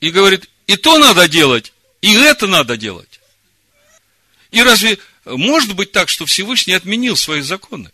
[0.00, 3.11] И говорит, и то надо делать, и это надо делать.
[4.52, 7.90] И разве может быть так, что Всевышний отменил свои законы?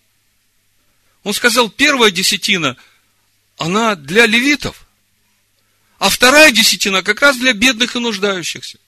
[1.24, 2.76] Он сказал, первая десятина,
[3.56, 4.86] она для левитов,
[5.98, 8.78] а вторая десятина как раз для бедных и нуждающихся.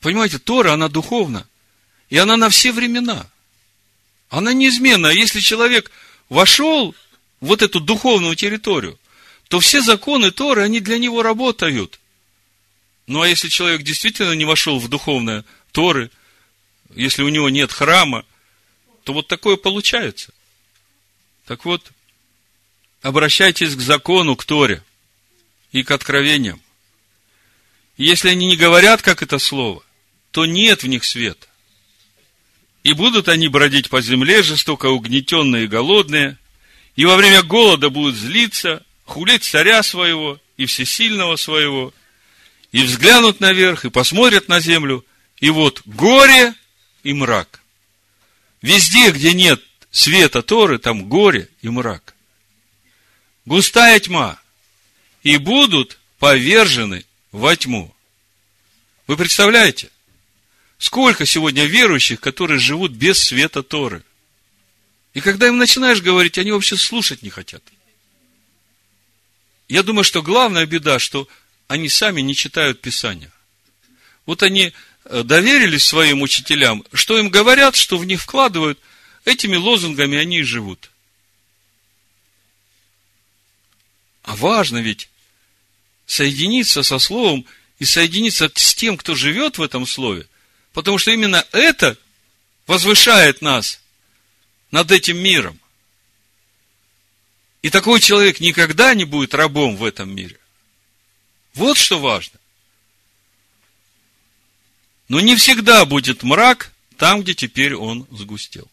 [0.00, 1.48] Понимаете, Тора, она духовна,
[2.10, 3.26] и она на все времена.
[4.28, 5.06] Она неизменна.
[5.06, 5.90] Если человек–
[6.28, 6.92] вошел
[7.40, 8.98] в вот эту духовную территорию,
[9.48, 12.00] то все законы Торы, они для него работают.
[13.06, 16.10] Ну, а если человек действительно не вошел в духовное Торы,
[16.94, 18.24] если у него нет храма,
[19.04, 20.32] то вот такое получается.
[21.44, 21.92] Так вот,
[23.02, 24.82] обращайтесь к закону, к Торе
[25.70, 26.60] и к откровениям.
[27.96, 29.82] если они не говорят, как это слово,
[30.32, 31.46] то нет в них света.
[32.82, 36.38] И будут они бродить по земле, жестоко угнетенные и голодные,
[36.94, 41.92] и во время голода будут злиться, хулить царя своего и всесильного своего,
[42.72, 45.04] и взглянут наверх, и посмотрят на землю,
[45.38, 46.54] и вот горе
[47.02, 47.60] и мрак.
[48.62, 52.14] Везде, где нет света Торы, там горе и мрак.
[53.44, 54.40] Густая тьма.
[55.22, 57.94] И будут повержены во тьму.
[59.06, 59.90] Вы представляете?
[60.78, 64.02] Сколько сегодня верующих, которые живут без света Торы?
[65.14, 67.62] И когда им начинаешь говорить, они вообще слушать не хотят.
[69.68, 71.26] Я думаю, что главная беда, что
[71.68, 73.32] они сами не читают Писания.
[74.24, 74.72] Вот они
[75.04, 78.78] э, доверились своим учителям, что им говорят, что в них вкладывают,
[79.24, 80.90] этими лозунгами они и живут.
[84.22, 85.08] А важно ведь
[86.06, 87.46] соединиться со Словом
[87.78, 90.26] и соединиться с тем, кто живет в этом Слове,
[90.72, 91.96] потому что именно это
[92.66, 93.80] возвышает нас
[94.70, 95.60] над этим миром.
[97.62, 100.38] И такой человек никогда не будет рабом в этом мире.
[101.56, 102.38] Вот что важно.
[105.08, 108.68] Но не всегда будет мрак там, где теперь он сгустел.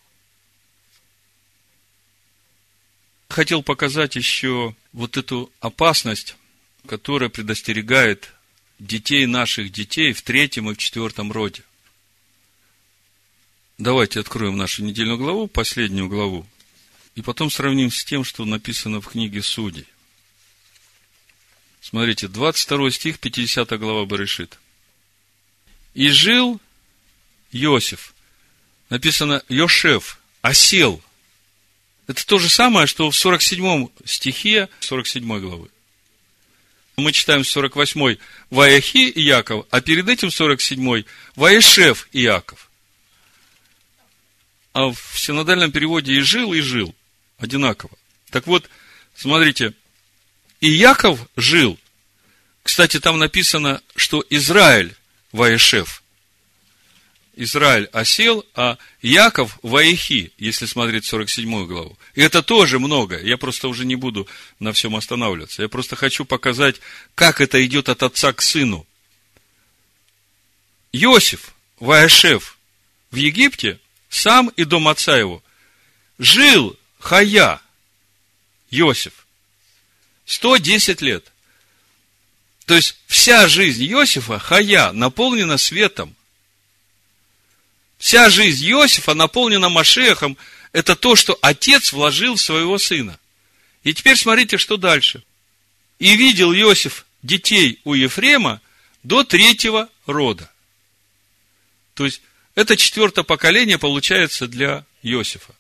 [3.30, 6.36] Хотел показать еще вот эту опасность,
[6.86, 8.34] которая предостерегает
[8.80, 11.64] детей наших детей в третьем и в четвертом роде.
[13.78, 16.46] Давайте откроем нашу недельную главу, последнюю главу,
[17.16, 19.88] и потом сравним с тем, что написано в книге Судей.
[21.84, 24.58] Смотрите, 22 стих, 50 глава Барышит.
[25.94, 26.62] И жил
[27.52, 28.14] Иосиф.
[28.90, 31.04] Написано Йошев, осел.
[32.08, 35.70] Это то же самое, что в 47 стихе 47 главы.
[36.96, 38.16] Мы читаем 48
[38.50, 41.04] Ваяхи Иаков, а перед этим 47
[41.36, 42.70] Ваешев Иаков.
[44.72, 46.96] А в синодальном переводе и жил, и жил.
[47.40, 47.92] Одинаково.
[48.30, 48.70] Так вот,
[49.16, 49.74] смотрите,
[50.64, 51.78] и Яков жил.
[52.64, 54.96] Кстати, там написано, что Израиль
[55.34, 56.02] Ваешев.
[57.36, 61.98] Израиль осел, а Яков Ваехи, если смотреть 47 главу.
[62.16, 63.20] И это тоже много.
[63.20, 64.26] Я просто уже не буду
[64.60, 65.64] на всем останавливаться.
[65.64, 66.80] Я просто хочу показать,
[67.14, 68.88] как это идет от отца к сыну.
[70.94, 72.58] Иосиф Ваешев
[73.12, 75.44] в Египте, сам и дом отца его,
[76.20, 77.60] жил Хая,
[78.72, 79.23] Иосиф,
[80.26, 81.32] 110 лет.
[82.66, 86.16] То есть, вся жизнь Иосифа, Хая, наполнена светом.
[87.98, 90.38] Вся жизнь Иосифа наполнена Машехом.
[90.72, 93.20] Это то, что отец вложил в своего сына.
[93.84, 95.24] И теперь смотрите, что дальше.
[96.00, 98.62] И видел Иосиф детей у Ефрема
[99.04, 100.50] до третьего рода.
[101.94, 102.22] То есть,
[102.56, 105.54] это четвертое поколение получается для Иосифа.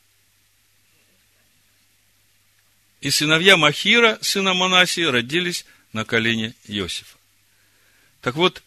[3.04, 7.18] И сыновья Махира, сына Манасии, родились на колене Иосифа.
[8.22, 8.64] Так вот,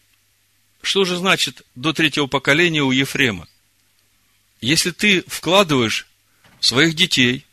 [0.83, 3.49] что же значит до третьего поколения у Ефрема?
[4.61, 6.07] Если ты вкладываешь
[6.61, 7.47] своих детей,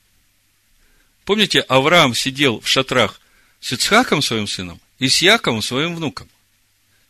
[1.24, 3.22] помните, Авраам сидел в шатрах
[3.62, 6.30] с Ицхаком, своим сыном, и с Яковом, своим внуком.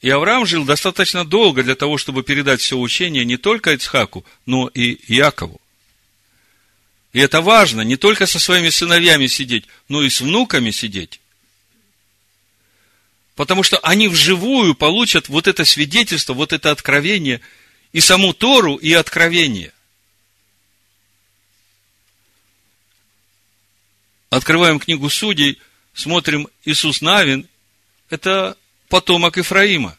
[0.02, 4.68] И Авраам жил достаточно долго для того, чтобы передать все учение не только Ицхаку, но
[4.68, 5.60] и Якову.
[7.14, 11.22] И это важно, не только со своими сыновьями сидеть, но и с внуками сидеть.
[13.36, 17.40] Потому что они вживую получат вот это свидетельство, вот это откровение,
[17.92, 19.72] и саму Тору, и откровение.
[24.32, 25.62] Открываем книгу Судей,
[25.94, 27.48] смотрим Иисус Навин,
[28.10, 28.58] это
[28.90, 29.96] потомок Ифраима.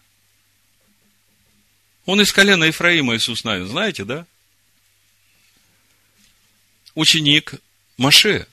[2.07, 4.27] Он из колена Ифраима Иисус Навин, знаете, да?
[6.95, 7.55] Ученик
[7.97, 8.47] Маше.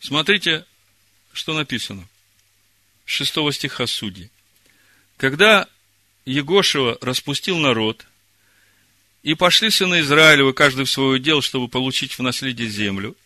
[0.00, 0.64] Смотрите,
[1.32, 2.06] что написано.
[3.04, 4.30] Шестого стиха Судьи.
[5.16, 5.68] Когда
[6.24, 8.06] Егошева распустил народ,
[9.22, 13.16] и пошли сыны Израилевы, каждый в свое дело, чтобы получить в наследие землю,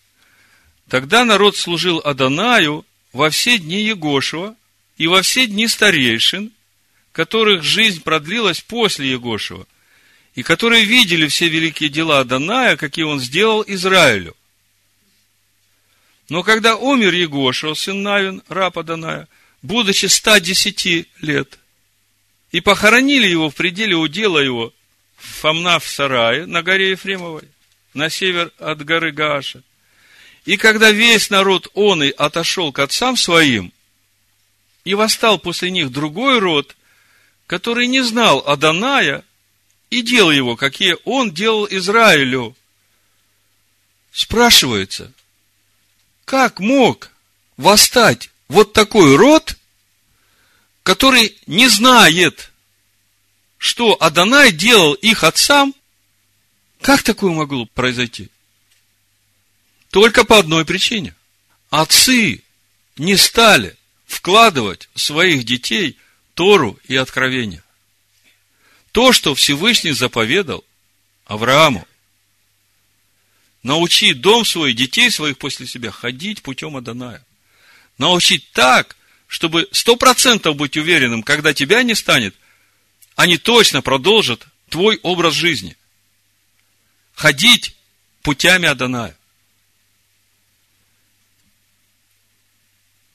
[0.89, 4.57] тогда народ служил Адонаю во все дни Егошева
[4.97, 6.53] и во все дни старейшин,
[7.13, 9.67] которых жизнь продлилась после Егошева–
[10.35, 14.37] и которые видели все великие дела Даная, какие он сделал Израилю.
[16.29, 19.29] Но когда умер Егошев, сын Навин, раб Аданая,
[19.63, 21.59] будучи 110 лет,
[22.53, 24.73] и похоронили его в пределе удела его
[25.17, 27.49] Фомна в сарае на горе Ефремовой,
[27.95, 29.63] на север от горы Гааша.
[30.47, 33.73] И когда весь народ он и отошел к отцам своим,
[34.85, 36.77] и восстал после них другой род,
[37.47, 39.25] который не знал Аданая
[39.91, 42.57] и дел его, какие он делал Израилю.
[44.13, 45.13] Спрашивается,
[46.25, 47.11] как мог
[47.57, 49.57] восстать вот такой род,
[50.83, 52.51] который не знает,
[53.59, 55.75] что Адонай делал их отцам,
[56.81, 58.31] как такое могло произойти?
[59.91, 61.15] Только по одной причине.
[61.69, 62.43] Отцы
[62.97, 63.77] не стали
[64.07, 65.99] вкладывать в своих детей
[66.35, 67.63] Тору и откровение.
[68.93, 70.65] То, что Всевышний заповедал
[71.27, 71.87] Аврааму.
[73.63, 77.25] Научить дом свой, детей своих после себя ходить путем Аданая.
[77.99, 82.35] Научить так, чтобы сто процентов быть уверенным, когда тебя не станет,
[83.17, 85.77] они точно продолжат твой образ жизни.
[87.15, 87.77] Ходить
[88.23, 89.17] путями Аданая.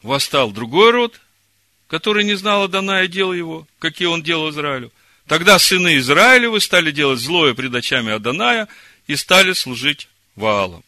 [0.03, 1.19] Восстал другой род,
[1.87, 4.91] который не знал Аданая дел его, какие он делал Израилю.
[5.27, 8.67] Тогда сыны Израилевы стали делать злое пред очами Аданая
[9.07, 10.83] и стали служить Ваалам.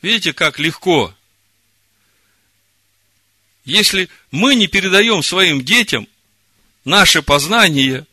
[0.00, 1.14] Видите, как легко.
[3.64, 6.08] Если мы не передаем своим детям
[6.84, 8.06] наше познание,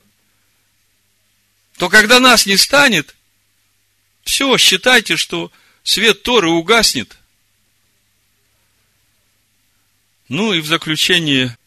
[1.77, 3.15] то когда нас не станет,
[4.23, 5.51] все, считайте, что
[5.83, 7.17] свет Торы угаснет.
[10.27, 11.57] Ну и в заключение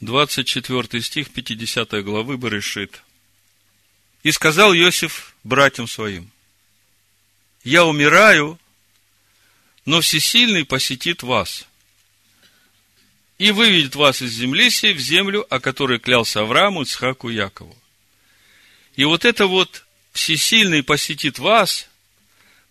[0.00, 3.02] 24 стих 50 главы Барышит.
[4.22, 6.30] И сказал Иосиф братьям своим,
[7.64, 8.58] я умираю,
[9.84, 11.66] но всесильный посетит вас
[13.38, 17.76] и выведет вас из земли сей в землю, о которой клялся Аврааму, Ицхаку, Якову.
[18.94, 21.88] И вот это вот всесильный посетит вас,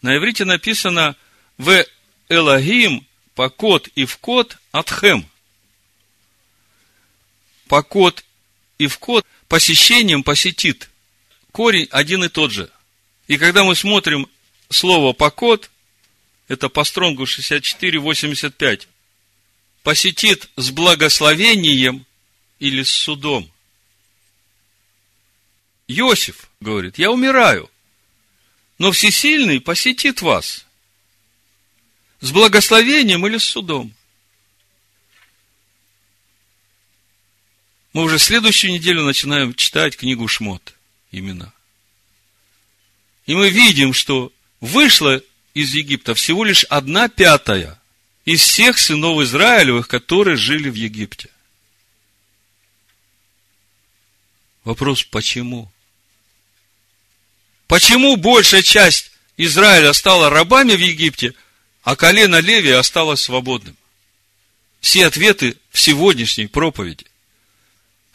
[0.02, 1.16] на иврите написано
[1.58, 1.86] в
[2.30, 3.06] Элагим,
[3.36, 5.30] покот и вкот атхем.
[7.68, 8.24] Покот
[8.78, 10.90] и вкот посещением посетит.
[11.52, 12.70] Корень один и тот же.
[13.28, 14.28] И когда мы смотрим
[14.70, 15.72] слово покот,
[16.48, 18.88] это по стронгу 64.85,
[19.82, 22.06] посетит с благословением
[22.60, 23.50] или с судом.
[25.88, 27.70] Иосиф говорит, я умираю,
[28.78, 30.66] но всесильный посетит вас
[32.20, 33.95] с благословением или с судом.
[37.96, 40.76] Мы уже следующую неделю начинаем читать книгу Шмот
[41.12, 41.54] именно.
[43.26, 45.22] И мы видим, что вышло
[45.54, 47.80] из Египта всего лишь одна пятая
[48.26, 51.30] из всех сынов Израилевых, которые жили в Египте.
[54.66, 55.72] Вопрос, почему?
[57.68, 61.34] Почему большая часть Израиля стала рабами в Египте,
[61.84, 63.78] а колено Леви осталось свободным?
[64.82, 67.06] Все ответы в сегодняшней проповеди.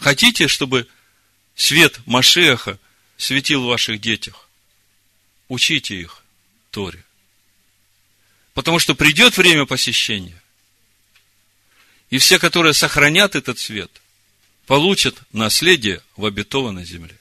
[0.00, 0.88] Хотите, чтобы
[1.54, 2.78] свет Машеха
[3.18, 4.48] светил в ваших детях?
[5.48, 6.22] Учите их
[6.70, 7.04] Торе.
[8.54, 10.40] Потому что придет время посещения,
[12.08, 13.90] и все, которые сохранят этот свет,
[14.66, 17.16] получат наследие в обетованной земле.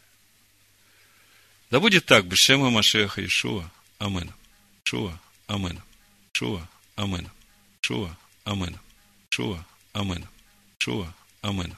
[1.69, 3.69] Да будет так, Бешема Машеха Ишуа.
[3.99, 4.32] Амин.
[4.86, 5.19] Шуа.
[5.47, 5.82] Амин.
[6.32, 6.67] Шуа.
[6.95, 7.30] Амин.
[7.82, 8.15] Шуа.
[8.45, 8.80] Амин.
[9.30, 9.65] Шуа.
[9.93, 10.25] Амин.
[10.80, 11.13] Шуа.
[11.41, 11.75] Амин.